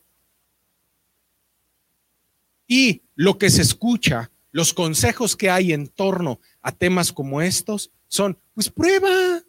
Y 2.68 3.02
lo 3.16 3.36
que 3.36 3.50
se 3.50 3.62
escucha, 3.62 4.30
los 4.52 4.72
consejos 4.72 5.34
que 5.34 5.50
hay 5.50 5.72
en 5.72 5.88
torno 5.88 6.38
a 6.62 6.70
temas 6.70 7.12
como 7.12 7.42
estos 7.42 7.90
son, 8.06 8.38
pues 8.54 8.70
prueba. 8.70 9.42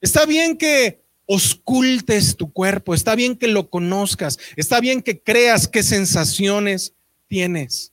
Está 0.00 0.24
bien 0.24 0.56
que 0.56 1.03
oscultes 1.26 2.36
tu 2.36 2.52
cuerpo, 2.52 2.94
está 2.94 3.14
bien 3.14 3.36
que 3.36 3.48
lo 3.48 3.70
conozcas, 3.70 4.38
está 4.56 4.80
bien 4.80 5.02
que 5.02 5.20
creas 5.20 5.68
qué 5.68 5.82
sensaciones 5.82 6.94
tienes. 7.28 7.92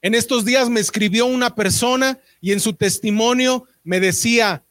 En 0.00 0.14
estos 0.14 0.44
días 0.44 0.68
me 0.68 0.80
escribió 0.80 1.26
una 1.26 1.54
persona 1.54 2.18
y 2.40 2.52
en 2.52 2.60
su 2.60 2.72
testimonio 2.72 3.68
me 3.84 4.00
decía 4.00 4.64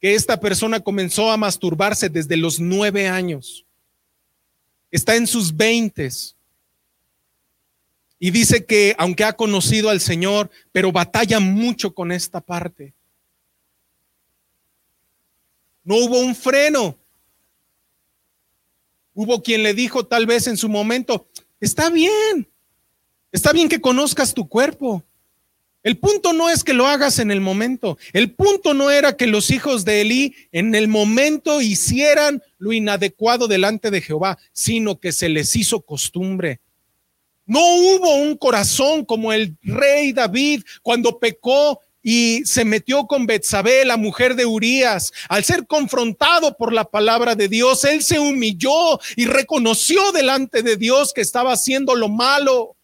que 0.00 0.14
esta 0.14 0.40
persona 0.40 0.80
comenzó 0.80 1.30
a 1.30 1.36
masturbarse 1.36 2.08
desde 2.08 2.36
los 2.36 2.58
nueve 2.58 3.08
años. 3.08 3.66
Está 4.90 5.16
en 5.16 5.26
sus 5.26 5.54
veintes. 5.54 6.34
Y 8.18 8.30
dice 8.30 8.64
que 8.64 8.94
aunque 8.98 9.24
ha 9.24 9.34
conocido 9.34 9.90
al 9.90 10.00
Señor, 10.00 10.50
pero 10.72 10.92
batalla 10.92 11.40
mucho 11.40 11.94
con 11.94 12.10
esta 12.10 12.40
parte. 12.40 12.94
No 15.88 15.96
hubo 15.96 16.20
un 16.20 16.34
freno. 16.34 16.98
Hubo 19.14 19.42
quien 19.42 19.62
le 19.62 19.72
dijo 19.72 20.04
tal 20.04 20.26
vez 20.26 20.46
en 20.46 20.58
su 20.58 20.68
momento, 20.68 21.30
está 21.60 21.88
bien, 21.88 22.46
está 23.32 23.54
bien 23.54 23.70
que 23.70 23.80
conozcas 23.80 24.34
tu 24.34 24.50
cuerpo. 24.50 25.02
El 25.82 25.96
punto 25.96 26.34
no 26.34 26.50
es 26.50 26.62
que 26.62 26.74
lo 26.74 26.86
hagas 26.86 27.18
en 27.20 27.30
el 27.30 27.40
momento. 27.40 27.96
El 28.12 28.34
punto 28.34 28.74
no 28.74 28.90
era 28.90 29.16
que 29.16 29.26
los 29.26 29.48
hijos 29.48 29.86
de 29.86 30.02
Elí 30.02 30.34
en 30.52 30.74
el 30.74 30.88
momento 30.88 31.62
hicieran 31.62 32.42
lo 32.58 32.74
inadecuado 32.74 33.48
delante 33.48 33.90
de 33.90 34.02
Jehová, 34.02 34.36
sino 34.52 35.00
que 35.00 35.10
se 35.10 35.30
les 35.30 35.56
hizo 35.56 35.80
costumbre. 35.80 36.60
No 37.46 37.60
hubo 37.60 38.14
un 38.16 38.36
corazón 38.36 39.06
como 39.06 39.32
el 39.32 39.56
rey 39.62 40.12
David 40.12 40.64
cuando 40.82 41.18
pecó 41.18 41.80
y 42.02 42.42
se 42.44 42.64
metió 42.64 43.06
con 43.06 43.26
Betsabé, 43.26 43.84
la 43.84 43.96
mujer 43.96 44.34
de 44.34 44.46
Urías. 44.46 45.12
Al 45.28 45.44
ser 45.44 45.66
confrontado 45.66 46.56
por 46.56 46.72
la 46.72 46.84
palabra 46.84 47.34
de 47.34 47.48
Dios, 47.48 47.84
él 47.84 48.02
se 48.02 48.18
humilló 48.18 48.98
y 49.16 49.26
reconoció 49.26 50.12
delante 50.12 50.62
de 50.62 50.76
Dios 50.76 51.12
que 51.12 51.20
estaba 51.20 51.52
haciendo 51.52 51.94
lo 51.94 52.08
malo. 52.08 52.76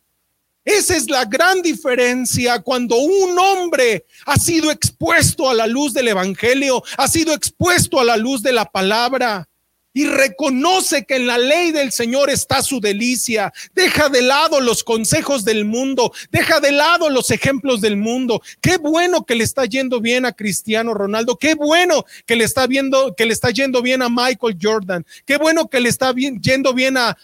Esa 0.64 0.96
es 0.96 1.10
la 1.10 1.26
gran 1.26 1.60
diferencia 1.60 2.60
cuando 2.62 2.96
un 2.96 3.38
hombre 3.38 4.06
ha 4.24 4.38
sido 4.38 4.70
expuesto 4.70 5.48
a 5.48 5.54
la 5.54 5.66
luz 5.66 5.92
del 5.92 6.08
Evangelio, 6.08 6.82
ha 6.96 7.06
sido 7.06 7.34
expuesto 7.34 8.00
a 8.00 8.04
la 8.04 8.16
luz 8.16 8.42
de 8.42 8.52
la 8.52 8.64
palabra 8.64 9.46
y 9.94 10.06
reconoce 10.06 11.06
que 11.06 11.16
en 11.16 11.26
la 11.28 11.38
ley 11.38 11.70
del 11.70 11.92
Señor 11.92 12.28
está 12.28 12.62
su 12.62 12.80
delicia. 12.80 13.52
Deja 13.74 14.08
de 14.08 14.20
lado 14.20 14.60
los 14.60 14.82
consejos 14.82 15.44
del 15.44 15.64
mundo, 15.64 16.12
deja 16.30 16.60
de 16.60 16.72
lado 16.72 17.08
los 17.08 17.30
ejemplos 17.30 17.80
del 17.80 17.96
mundo. 17.96 18.42
Qué 18.60 18.76
bueno 18.76 19.24
que 19.24 19.36
le 19.36 19.44
está 19.44 19.64
yendo 19.64 20.00
bien 20.00 20.26
a 20.26 20.32
Cristiano 20.32 20.92
Ronaldo, 20.92 21.38
qué 21.38 21.54
bueno 21.54 22.04
que 22.26 22.36
le 22.36 22.44
está 22.44 22.66
viendo 22.66 23.14
que 23.14 23.24
le 23.24 23.32
está 23.32 23.50
yendo 23.50 23.80
bien 23.80 24.02
a 24.02 24.08
Michael 24.08 24.58
Jordan, 24.60 25.06
qué 25.24 25.38
bueno 25.38 25.68
que 25.68 25.80
le 25.80 25.88
está 25.88 26.12
yendo 26.12 26.74
bien 26.74 26.96
a 26.96 27.16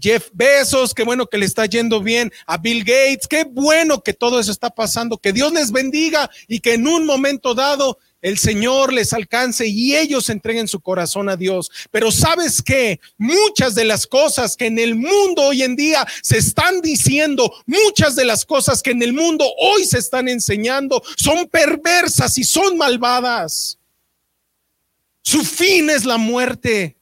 Jeff 0.00 0.28
Bezos, 0.32 0.94
qué 0.94 1.02
bueno 1.02 1.26
que 1.26 1.38
le 1.38 1.46
está 1.46 1.66
yendo 1.66 2.00
bien 2.00 2.32
a 2.46 2.56
Bill 2.58 2.84
Gates, 2.84 3.26
qué 3.28 3.42
bueno 3.44 4.02
que 4.02 4.12
todo 4.12 4.38
eso 4.38 4.52
está 4.52 4.70
pasando, 4.70 5.18
que 5.18 5.32
Dios 5.32 5.52
les 5.52 5.72
bendiga 5.72 6.30
y 6.46 6.60
que 6.60 6.74
en 6.74 6.86
un 6.86 7.04
momento 7.04 7.54
dado 7.54 7.98
el 8.22 8.38
Señor 8.38 8.92
les 8.92 9.12
alcance 9.12 9.66
y 9.66 9.96
ellos 9.96 10.28
entreguen 10.28 10.68
su 10.68 10.80
corazón 10.80 11.28
a 11.28 11.36
Dios. 11.36 11.70
Pero 11.90 12.10
sabes 12.10 12.62
que 12.62 13.00
muchas 13.16 13.74
de 13.74 13.84
las 13.84 14.06
cosas 14.06 14.56
que 14.56 14.66
en 14.66 14.78
el 14.78 14.94
mundo 14.94 15.42
hoy 15.42 15.62
en 15.62 15.76
día 15.76 16.06
se 16.22 16.38
están 16.38 16.80
diciendo, 16.80 17.52
muchas 17.66 18.16
de 18.16 18.24
las 18.24 18.44
cosas 18.44 18.82
que 18.82 18.90
en 18.90 19.02
el 19.02 19.12
mundo 19.12 19.44
hoy 19.58 19.84
se 19.84 19.98
están 19.98 20.28
enseñando 20.28 21.02
son 21.16 21.46
perversas 21.48 22.36
y 22.38 22.44
son 22.44 22.76
malvadas. 22.76 23.78
Su 25.22 25.44
fin 25.44 25.90
es 25.90 26.04
la 26.04 26.16
muerte. 26.16 26.96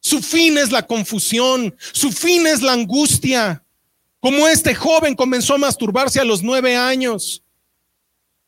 Su 0.00 0.20
fin 0.20 0.58
es 0.58 0.72
la 0.72 0.86
confusión. 0.86 1.74
Su 1.92 2.12
fin 2.12 2.46
es 2.46 2.62
la 2.62 2.72
angustia. 2.72 3.64
Como 4.20 4.46
este 4.48 4.74
joven 4.74 5.14
comenzó 5.14 5.54
a 5.54 5.58
masturbarse 5.58 6.20
a 6.20 6.24
los 6.24 6.42
nueve 6.42 6.76
años. 6.76 7.41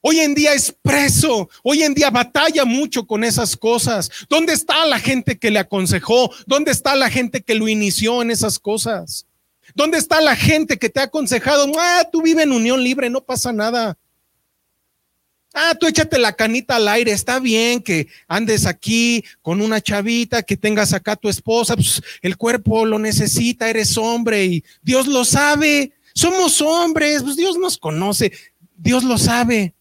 Hoy 0.07 0.21
en 0.21 0.35
día 0.35 0.53
es 0.53 0.71
preso, 0.71 1.49
hoy 1.63 1.83
en 1.83 1.95
día 1.95 2.11
batalla 2.11 2.67
mucho 2.67 3.07
con 3.07 3.25
esas 3.25 3.57
cosas. 3.57 4.11
¿Dónde 4.29 4.53
está 4.53 4.85
la 4.85 4.99
gente 4.99 5.39
que 5.39 5.51
le 5.51 5.59
aconsejó? 5.59 6.31
¿Dónde 6.47 6.73
está 6.73 6.95
la 6.95 7.09
gente 7.09 7.41
que 7.41 7.55
lo 7.55 7.69
inició 7.69 8.21
en 8.21 8.31
esas 8.31 8.59
cosas? 8.59 9.25
¿Dónde 9.75 9.97
está 9.97 10.21
la 10.21 10.37
gente 10.37 10.77
que 10.77 10.91
te 10.91 11.01
ha 11.01 11.05
aconsejado? 11.05 11.73
Ah, 11.79 12.07
tú 12.13 12.21
vive 12.21 12.43
en 12.43 12.53
unión 12.53 12.85
libre, 12.85 13.09
no 13.09 13.25
pasa 13.25 13.51
nada. 13.51 13.97
Ah, 15.55 15.75
tú 15.75 15.87
échate 15.87 16.19
la 16.19 16.35
canita 16.35 16.77
al 16.77 16.89
aire, 16.89 17.11
está 17.11 17.39
bien 17.39 17.81
que 17.81 18.07
andes 18.29 18.67
aquí 18.67 19.25
con 19.41 19.63
una 19.63 19.81
chavita, 19.81 20.43
que 20.43 20.59
tengas 20.59 20.93
acá 20.93 21.17
tu 21.17 21.31
esposa, 21.31 21.77
pues 21.77 22.03
el 22.21 22.37
cuerpo 22.37 22.85
lo 22.85 22.99
necesita, 22.99 23.71
eres 23.71 23.97
hombre 23.97 24.45
y 24.45 24.65
Dios 24.83 25.07
lo 25.07 25.25
sabe, 25.25 25.95
somos 26.13 26.61
hombres, 26.61 27.23
pues 27.23 27.37
Dios 27.37 27.57
nos 27.57 27.79
conoce, 27.79 28.33
Dios 28.77 29.03
lo 29.03 29.17
sabe. 29.17 29.74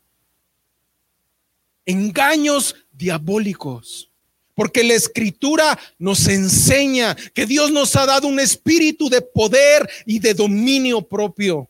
Engaños 1.86 2.76
diabólicos. 2.92 4.10
Porque 4.56 4.84
la 4.84 4.94
escritura 4.94 5.80
nos 5.98 6.28
enseña 6.28 7.16
que 7.34 7.46
Dios 7.46 7.72
nos 7.72 7.96
ha 7.96 8.06
dado 8.06 8.28
un 8.28 8.40
espíritu 8.40 9.10
de 9.10 9.22
poder 9.22 9.90
y 10.06 10.20
de 10.20 10.34
dominio 10.34 11.02
propio. 11.02 11.70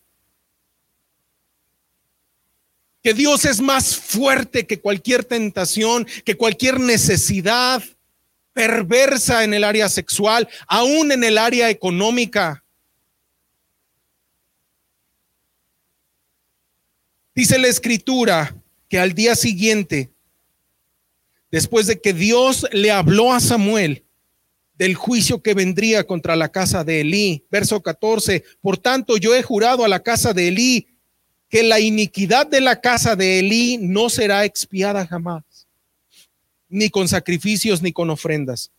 Que 3.02 3.14
Dios 3.14 3.46
es 3.46 3.62
más 3.62 3.96
fuerte 3.96 4.66
que 4.66 4.80
cualquier 4.80 5.24
tentación, 5.24 6.06
que 6.26 6.36
cualquier 6.36 6.80
necesidad 6.80 7.84
perversa 8.54 9.44
en 9.44 9.54
el 9.54 9.64
área 9.64 9.90
sexual, 9.90 10.48
aún 10.68 11.12
en 11.12 11.24
el 11.24 11.38
área 11.38 11.70
económica. 11.70 12.64
Dice 17.36 17.58
la 17.58 17.68
escritura 17.68 18.56
que 18.94 19.00
al 19.00 19.16
día 19.16 19.36
siguiente 19.36 20.12
después 21.50 21.88
de 21.88 22.00
que 22.00 22.14
Dios 22.14 22.68
le 22.74 22.92
habló 22.92 23.34
a 23.34 23.40
Samuel 23.40 24.06
del 24.76 24.94
juicio 24.94 25.42
que 25.42 25.56
vendría 25.56 26.04
contra 26.04 26.36
la 26.36 26.52
casa 26.52 26.84
de 26.84 27.02
Elí. 27.02 27.44
Verso 27.50 27.82
14, 27.82 28.44
por 28.62 28.78
tanto 28.78 29.18
yo 29.18 29.34
he 29.34 29.42
jurado 29.42 29.84
a 29.84 29.88
la 29.88 30.04
casa 30.04 30.32
de 30.32 30.50
Elí 30.50 30.90
que 31.50 31.64
la 31.64 31.80
iniquidad 31.80 32.46
de 32.46 32.62
la 32.62 32.82
casa 32.82 33.16
de 33.16 33.40
Elí 33.40 33.80
no 33.80 34.12
será 34.12 34.46
expiada 34.46 35.08
jamás, 35.08 35.44
ni 36.70 36.92
con 36.92 37.08
sacrificios 37.08 37.82
ni 37.82 37.92
con 37.92 38.12
ofrendas. 38.12 38.70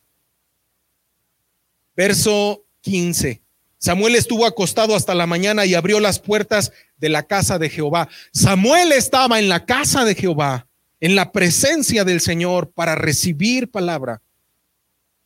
Verso 1.96 2.64
15. 2.82 3.42
Samuel 3.84 4.14
estuvo 4.14 4.46
acostado 4.46 4.96
hasta 4.96 5.14
la 5.14 5.26
mañana 5.26 5.66
y 5.66 5.74
abrió 5.74 6.00
las 6.00 6.18
puertas 6.18 6.72
de 6.96 7.10
la 7.10 7.24
casa 7.24 7.58
de 7.58 7.68
Jehová. 7.68 8.08
Samuel 8.32 8.92
estaba 8.92 9.38
en 9.38 9.50
la 9.50 9.66
casa 9.66 10.06
de 10.06 10.14
Jehová 10.14 10.66
en 11.00 11.14
la 11.14 11.32
presencia 11.32 12.02
del 12.02 12.22
Señor 12.22 12.72
para 12.72 12.94
recibir 12.94 13.70
palabra, 13.70 14.22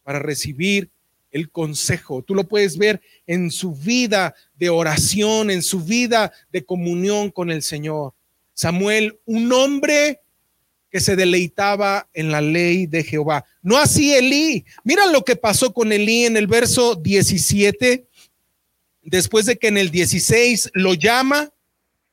para 0.02 0.18
recibir 0.18 0.90
el 1.30 1.52
consejo. 1.52 2.22
Tú 2.22 2.34
lo 2.34 2.48
puedes 2.48 2.78
ver 2.78 3.00
en 3.28 3.52
su 3.52 3.76
vida 3.76 4.34
de 4.56 4.70
oración, 4.70 5.52
en 5.52 5.62
su 5.62 5.84
vida 5.84 6.32
de 6.50 6.64
comunión 6.64 7.30
con 7.30 7.52
el 7.52 7.62
Señor. 7.62 8.12
Samuel, 8.54 9.20
un 9.24 9.52
hombre 9.52 10.20
que 10.90 10.98
se 10.98 11.14
deleitaba 11.14 12.08
en 12.12 12.32
la 12.32 12.40
ley 12.40 12.86
de 12.86 13.04
Jehová. 13.04 13.44
No 13.62 13.78
así 13.78 14.14
Elí. 14.14 14.64
Mira 14.82 15.06
lo 15.06 15.24
que 15.24 15.36
pasó 15.36 15.72
con 15.72 15.92
Elí 15.92 16.24
en 16.24 16.36
el 16.36 16.48
verso 16.48 16.96
17, 16.96 18.07
después 19.08 19.46
de 19.46 19.56
que 19.56 19.68
en 19.68 19.78
el 19.78 19.90
16 19.90 20.70
lo 20.74 20.94
llama 20.94 21.52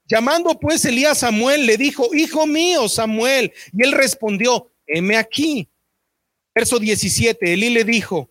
Llamando 0.07 0.59
pues 0.59 0.85
Elías 0.85 1.23
a 1.23 1.27
Samuel, 1.27 1.65
le 1.65 1.77
dijo, 1.77 2.13
hijo 2.13 2.45
mío, 2.45 2.87
Samuel. 2.87 3.51
Y 3.73 3.83
él 3.83 3.91
respondió, 3.91 4.69
heme 4.85 5.17
aquí. 5.17 5.67
Verso 6.53 6.79
17, 6.79 7.53
Elí 7.53 7.69
le 7.69 7.83
dijo, 7.83 8.29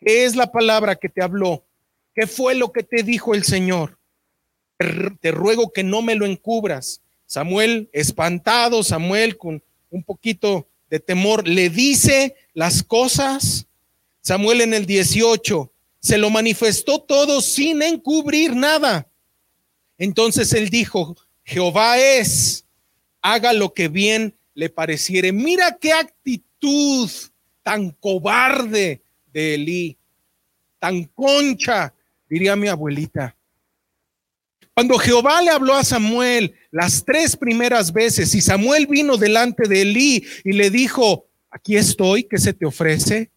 ¿qué 0.00 0.24
es 0.24 0.34
la 0.34 0.50
palabra 0.50 0.96
que 0.96 1.08
te 1.08 1.22
habló? 1.22 1.64
¿Qué 2.14 2.26
fue 2.26 2.54
lo 2.54 2.72
que 2.72 2.82
te 2.82 3.02
dijo 3.02 3.34
el 3.34 3.44
Señor? 3.44 3.98
Te 5.20 5.30
ruego 5.30 5.72
que 5.72 5.84
no 5.84 6.02
me 6.02 6.16
lo 6.16 6.26
encubras. 6.26 7.02
Samuel, 7.24 7.88
espantado, 7.92 8.82
Samuel 8.82 9.38
con 9.38 9.62
un 9.90 10.02
poquito 10.02 10.68
de 10.90 11.00
temor, 11.00 11.46
le 11.46 11.70
dice 11.70 12.34
las 12.52 12.82
cosas. 12.82 13.68
Samuel 14.20 14.60
en 14.60 14.74
el 14.74 14.86
18, 14.86 15.72
se 16.00 16.18
lo 16.18 16.30
manifestó 16.30 17.00
todo 17.00 17.40
sin 17.40 17.82
encubrir 17.82 18.54
nada. 18.54 19.08
Entonces 19.98 20.52
él 20.52 20.68
dijo, 20.68 21.16
Jehová 21.44 21.98
es, 21.98 22.66
haga 23.22 23.52
lo 23.52 23.72
que 23.72 23.88
bien 23.88 24.34
le 24.54 24.68
pareciere. 24.68 25.32
Mira 25.32 25.76
qué 25.80 25.92
actitud 25.92 27.10
tan 27.62 27.90
cobarde 27.90 29.02
de 29.32 29.54
Elí, 29.54 29.98
tan 30.78 31.04
concha, 31.04 31.94
diría 32.28 32.56
mi 32.56 32.68
abuelita. 32.68 33.36
Cuando 34.74 34.98
Jehová 34.98 35.40
le 35.40 35.50
habló 35.50 35.74
a 35.74 35.84
Samuel 35.84 36.54
las 36.70 37.04
tres 37.04 37.36
primeras 37.36 37.92
veces 37.92 38.34
y 38.34 38.42
Samuel 38.42 38.86
vino 38.86 39.16
delante 39.16 39.68
de 39.68 39.82
Elí 39.82 40.26
y 40.44 40.52
le 40.52 40.70
dijo, 40.70 41.26
aquí 41.50 41.76
estoy, 41.76 42.24
¿qué 42.24 42.38
se 42.38 42.52
te 42.52 42.66
ofrece? 42.66 43.30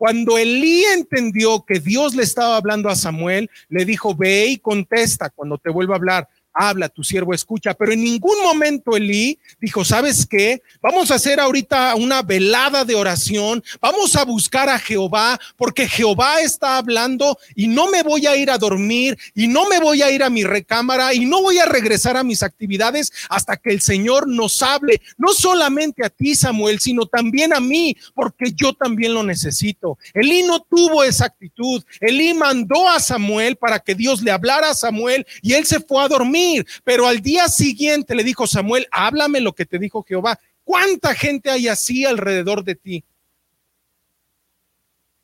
Cuando 0.00 0.38
Elí 0.38 0.82
entendió 0.84 1.62
que 1.66 1.78
Dios 1.78 2.14
le 2.14 2.22
estaba 2.22 2.56
hablando 2.56 2.88
a 2.88 2.96
Samuel, 2.96 3.50
le 3.68 3.84
dijo, 3.84 4.14
ve 4.14 4.46
y 4.46 4.56
contesta 4.56 5.28
cuando 5.28 5.58
te 5.58 5.68
vuelva 5.68 5.92
a 5.92 5.98
hablar 5.98 6.28
habla, 6.60 6.90
tu 6.90 7.02
siervo 7.02 7.32
escucha, 7.32 7.72
pero 7.72 7.92
en 7.92 8.04
ningún 8.04 8.38
momento 8.42 8.94
Elí 8.94 9.38
dijo, 9.60 9.82
¿sabes 9.82 10.26
qué? 10.26 10.62
Vamos 10.82 11.10
a 11.10 11.14
hacer 11.14 11.40
ahorita 11.40 11.94
una 11.94 12.20
velada 12.20 12.84
de 12.84 12.94
oración, 12.94 13.64
vamos 13.80 14.14
a 14.14 14.24
buscar 14.26 14.68
a 14.68 14.78
Jehová, 14.78 15.40
porque 15.56 15.88
Jehová 15.88 16.42
está 16.42 16.76
hablando 16.76 17.38
y 17.54 17.66
no 17.66 17.90
me 17.90 18.02
voy 18.02 18.26
a 18.26 18.36
ir 18.36 18.50
a 18.50 18.58
dormir 18.58 19.18
y 19.34 19.46
no 19.46 19.68
me 19.70 19.80
voy 19.80 20.02
a 20.02 20.10
ir 20.10 20.22
a 20.22 20.28
mi 20.28 20.44
recámara 20.44 21.14
y 21.14 21.24
no 21.24 21.40
voy 21.40 21.58
a 21.58 21.64
regresar 21.64 22.18
a 22.18 22.24
mis 22.24 22.42
actividades 22.42 23.10
hasta 23.30 23.56
que 23.56 23.70
el 23.70 23.80
Señor 23.80 24.28
nos 24.28 24.62
hable, 24.62 25.00
no 25.16 25.32
solamente 25.32 26.04
a 26.04 26.10
ti, 26.10 26.34
Samuel, 26.34 26.78
sino 26.78 27.06
también 27.06 27.54
a 27.54 27.60
mí, 27.60 27.96
porque 28.14 28.52
yo 28.54 28.74
también 28.74 29.14
lo 29.14 29.22
necesito. 29.22 29.96
Elí 30.12 30.42
no 30.42 30.60
tuvo 30.60 31.04
esa 31.04 31.24
actitud, 31.24 31.82
Elí 32.00 32.34
mandó 32.34 32.86
a 32.86 33.00
Samuel 33.00 33.56
para 33.56 33.78
que 33.78 33.94
Dios 33.94 34.20
le 34.20 34.30
hablara 34.30 34.70
a 34.70 34.74
Samuel 34.74 35.26
y 35.40 35.54
él 35.54 35.64
se 35.64 35.80
fue 35.80 36.02
a 36.02 36.08
dormir 36.08 36.49
pero 36.84 37.06
al 37.06 37.20
día 37.20 37.48
siguiente 37.48 38.14
le 38.14 38.24
dijo 38.24 38.46
Samuel, 38.46 38.86
háblame 38.90 39.40
lo 39.40 39.54
que 39.54 39.66
te 39.66 39.78
dijo 39.78 40.02
Jehová. 40.02 40.38
¿Cuánta 40.64 41.14
gente 41.14 41.50
hay 41.50 41.68
así 41.68 42.04
alrededor 42.04 42.64
de 42.64 42.74
ti? 42.74 43.04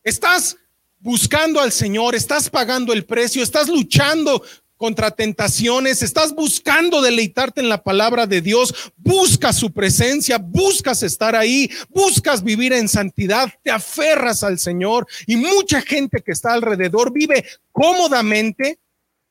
Estás 0.02 0.56
buscando 0.98 1.60
al 1.60 1.72
Señor, 1.72 2.14
estás 2.14 2.50
pagando 2.50 2.92
el 2.92 3.04
precio, 3.04 3.42
estás 3.42 3.68
luchando 3.68 4.42
contra 4.76 5.10
tentaciones, 5.10 6.02
estás 6.02 6.34
buscando 6.34 7.00
deleitarte 7.00 7.60
en 7.60 7.68
la 7.68 7.82
palabra 7.82 8.26
de 8.26 8.40
Dios, 8.40 8.92
buscas 8.96 9.56
su 9.56 9.72
presencia, 9.72 10.38
buscas 10.38 11.02
estar 11.02 11.34
ahí, 11.34 11.70
buscas 11.88 12.42
vivir 12.42 12.72
en 12.72 12.88
santidad, 12.88 13.52
te 13.62 13.70
aferras 13.70 14.42
al 14.42 14.58
Señor 14.58 15.06
y 15.26 15.36
mucha 15.36 15.80
gente 15.80 16.22
que 16.22 16.32
está 16.32 16.52
alrededor 16.52 17.12
vive 17.12 17.44
cómodamente 17.72 18.78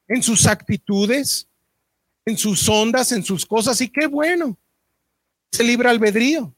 en 0.08 0.24
sus 0.24 0.48
actitudes, 0.48 1.48
en 2.26 2.38
sus 2.38 2.68
ondas, 2.68 3.12
en 3.12 3.24
sus 3.24 3.46
cosas, 3.46 3.80
y 3.82 3.90
qué 3.90 4.08
bueno, 4.08 4.58
se 5.52 5.64
libra 5.64 5.92
albedrío. 5.92 6.54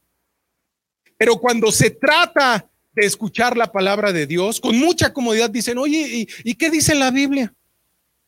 Pero 1.18 1.38
cuando 1.38 1.72
se 1.72 1.91
trata 1.91 2.70
de 2.93 3.05
escuchar 3.05 3.57
la 3.57 3.72
palabra 3.72 4.13
de 4.13 4.26
Dios, 4.26 4.59
con 4.59 4.78
mucha 4.78 5.13
comodidad 5.13 5.49
dicen, 5.49 5.78
oye, 5.78 6.28
¿y, 6.43 6.55
qué 6.55 6.70
dice 6.70 6.95
la 6.95 7.11
Biblia? 7.11 7.53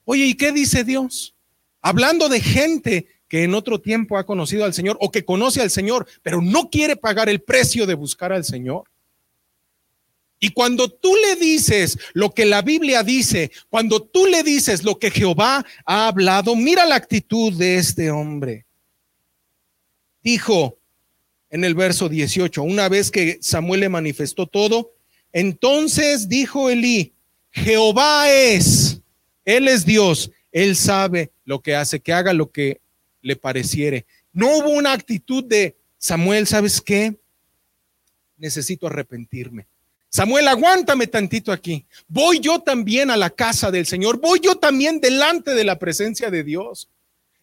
Oye, 0.05 0.25
¿y 0.25 0.35
qué 0.35 0.51
dice 0.51 0.83
Dios? 0.83 1.35
Hablando 1.81 2.29
de 2.29 2.41
gente 2.41 3.07
que 3.27 3.43
en 3.43 3.53
otro 3.53 3.79
tiempo 3.79 4.17
ha 4.17 4.25
conocido 4.25 4.65
al 4.65 4.73
Señor 4.73 4.97
o 4.99 5.11
que 5.11 5.23
conoce 5.23 5.61
al 5.61 5.69
Señor, 5.69 6.07
pero 6.21 6.41
no 6.41 6.69
quiere 6.69 6.95
pagar 6.95 7.29
el 7.29 7.41
precio 7.41 7.85
de 7.85 7.93
buscar 7.93 8.33
al 8.33 8.43
Señor. 8.43 8.83
Y 10.39 10.49
cuando 10.51 10.89
tú 10.89 11.13
le 11.15 11.35
dices 11.35 11.97
lo 12.13 12.33
que 12.33 12.45
la 12.45 12.61
Biblia 12.61 13.03
dice, 13.03 13.51
cuando 13.69 14.01
tú 14.01 14.25
le 14.25 14.41
dices 14.41 14.83
lo 14.83 14.97
que 14.97 15.11
Jehová 15.11 15.65
ha 15.85 16.07
hablado, 16.07 16.55
mira 16.55 16.85
la 16.85 16.95
actitud 16.95 17.53
de 17.53 17.75
este 17.75 18.09
hombre. 18.09 18.65
Dijo 20.23 20.79
en 21.49 21.65
el 21.65 21.75
verso 21.75 22.07
18, 22.07 22.63
una 22.63 22.87
vez 22.87 23.11
que 23.11 23.37
Samuel 23.41 23.81
le 23.81 23.89
manifestó 23.89 24.47
todo, 24.47 24.93
entonces 25.33 26.29
dijo 26.29 26.69
Elí, 26.69 27.13
Jehová 27.51 28.31
es, 28.31 29.01
Él 29.43 29.67
es 29.67 29.85
Dios, 29.85 30.31
Él 30.53 30.75
sabe 30.77 31.31
lo 31.43 31.61
que 31.61 31.75
hace, 31.75 31.99
que 31.99 32.13
haga 32.13 32.31
lo 32.31 32.49
que 32.49 32.79
le 33.21 33.35
pareciere. 33.35 34.05
No 34.31 34.57
hubo 34.57 34.69
una 34.69 34.93
actitud 34.93 35.43
de 35.43 35.75
Samuel, 35.97 36.47
¿sabes 36.47 36.79
qué? 36.79 37.17
Necesito 38.37 38.87
arrepentirme 38.87 39.67
Samuel, 40.09 40.47
aguántame 40.47 41.05
tantito 41.05 41.51
aquí. 41.51 41.85
Voy 42.07 42.39
yo 42.39 42.59
también 42.59 43.11
a 43.11 43.17
la 43.17 43.29
casa 43.29 43.69
del 43.69 43.85
Señor, 43.85 44.19
voy 44.19 44.39
yo 44.39 44.55
también 44.55 44.99
delante 44.99 45.53
de 45.53 45.63
la 45.63 45.77
presencia 45.77 46.31
de 46.31 46.43
Dios. 46.43 46.89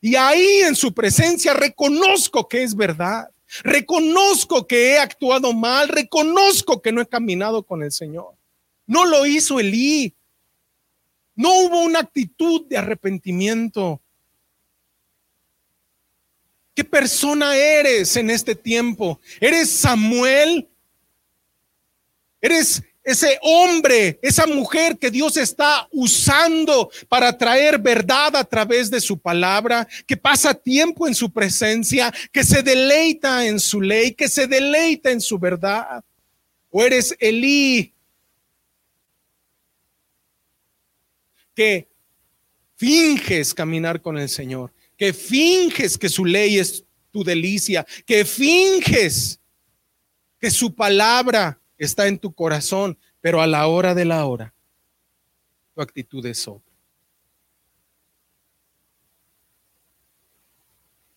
Y 0.01 0.17
ahí 0.17 0.63
en 0.63 0.75
su 0.75 0.93
presencia 0.93 1.55
reconozco 1.55 2.49
que 2.49 2.63
es 2.63 2.75
verdad. 2.75 3.31
Reconozco 3.63 4.67
que 4.67 4.91
he 4.91 4.99
actuado 4.99 5.53
mal, 5.53 5.89
reconozco 5.89 6.83
que 6.83 6.93
no 6.93 7.01
he 7.01 7.07
caminado 7.07 7.63
con 7.63 7.83
el 7.83 7.93
Señor. 7.93 8.35
No 8.87 9.05
lo 9.05 9.25
hizo 9.27 9.61
Elí. 9.61 10.13
No 11.37 11.53
hubo 11.61 11.83
una 11.83 12.01
actitud 12.01 12.67
de 12.67 12.79
arrepentimiento. 12.79 14.01
¿Qué 16.75 16.85
persona 16.85 17.57
eres 17.57 18.17
en 18.17 18.31
este 18.31 18.55
tiempo? 18.55 19.21
¿Eres 19.41 19.71
Samuel? 19.71 20.69
¿Eres 22.41 22.83
ese 23.07 23.39
hombre, 23.43 24.19
esa 24.21 24.49
mujer 24.49 24.99
que 24.99 25.13
Dios 25.13 25.37
está 25.37 25.87
usando 25.93 26.91
para 27.09 27.39
traer 27.39 27.79
verdad 27.79 28.35
a 28.35 28.43
través 28.43 28.91
de 28.91 29.01
su 29.01 29.17
palabra, 29.17 29.87
que 30.09 30.17
pasa 30.17 30.53
tiempo 30.53 31.07
en 31.07 31.15
su 31.15 31.31
presencia, 31.31 32.13
que 32.33 32.43
se 32.43 32.65
deleita 32.65 33.47
en 33.47 33.61
su 33.61 33.81
ley, 33.81 34.13
que 34.13 34.29
se 34.29 34.49
deleita 34.49 35.13
en 35.13 35.21
su 35.21 35.39
verdad. 35.39 36.05
O 36.69 36.83
eres 36.83 37.15
Elí, 37.21 37.95
que 41.55 41.89
finges 42.75 43.55
caminar 43.55 44.03
con 44.03 44.19
el 44.19 44.29
Señor, 44.29 44.73
que 44.97 45.13
finges 45.13 45.97
que 45.97 46.09
su 46.09 46.25
ley 46.25 46.59
es 46.59 46.85
tu 47.13 47.23
delicia, 47.23 47.87
que 48.05 48.25
finges 48.25 49.39
que 50.41 50.51
su 50.51 50.75
palabra 50.75 51.59
está 51.79 52.07
en 52.07 52.19
tu 52.19 52.33
corazón, 52.33 52.99
pero 53.21 53.41
a 53.41 53.47
la 53.47 53.67
hora 53.67 53.95
de 53.95 54.05
la 54.05 54.25
hora, 54.27 54.55
tu 55.75 55.83
actitud 55.83 56.25
es 56.27 56.47
otra. 56.49 56.75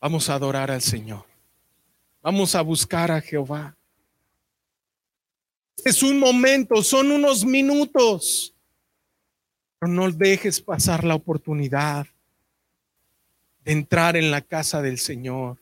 Vamos 0.01 0.29
a 0.29 0.35
adorar 0.35 0.71
al 0.71 0.81
Señor. 0.81 1.25
Vamos 2.21 2.55
a 2.55 2.61
buscar 2.61 3.11
a 3.11 3.21
Jehová. 3.21 3.75
es 5.85 6.03
un 6.03 6.19
momento, 6.19 6.83
son 6.83 7.11
unos 7.11 7.45
minutos. 7.45 8.53
Pero 9.79 9.91
no 9.91 10.11
dejes 10.11 10.59
pasar 10.59 11.05
la 11.05 11.15
oportunidad 11.15 12.05
de 13.63 13.71
entrar 13.71 14.17
en 14.17 14.29
la 14.29 14.41
casa 14.41 14.81
del 14.81 14.99
Señor 14.99 15.57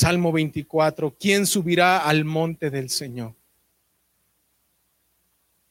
Salmo 0.00 0.32
24, 0.32 1.14
¿quién 1.20 1.46
subirá 1.46 1.98
al 1.98 2.24
monte 2.24 2.70
del 2.70 2.88
Señor? 2.88 3.34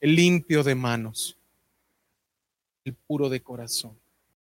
El 0.00 0.14
limpio 0.14 0.62
de 0.62 0.76
manos, 0.76 1.36
el 2.84 2.94
puro 2.94 3.28
de 3.28 3.42
corazón. 3.42 3.98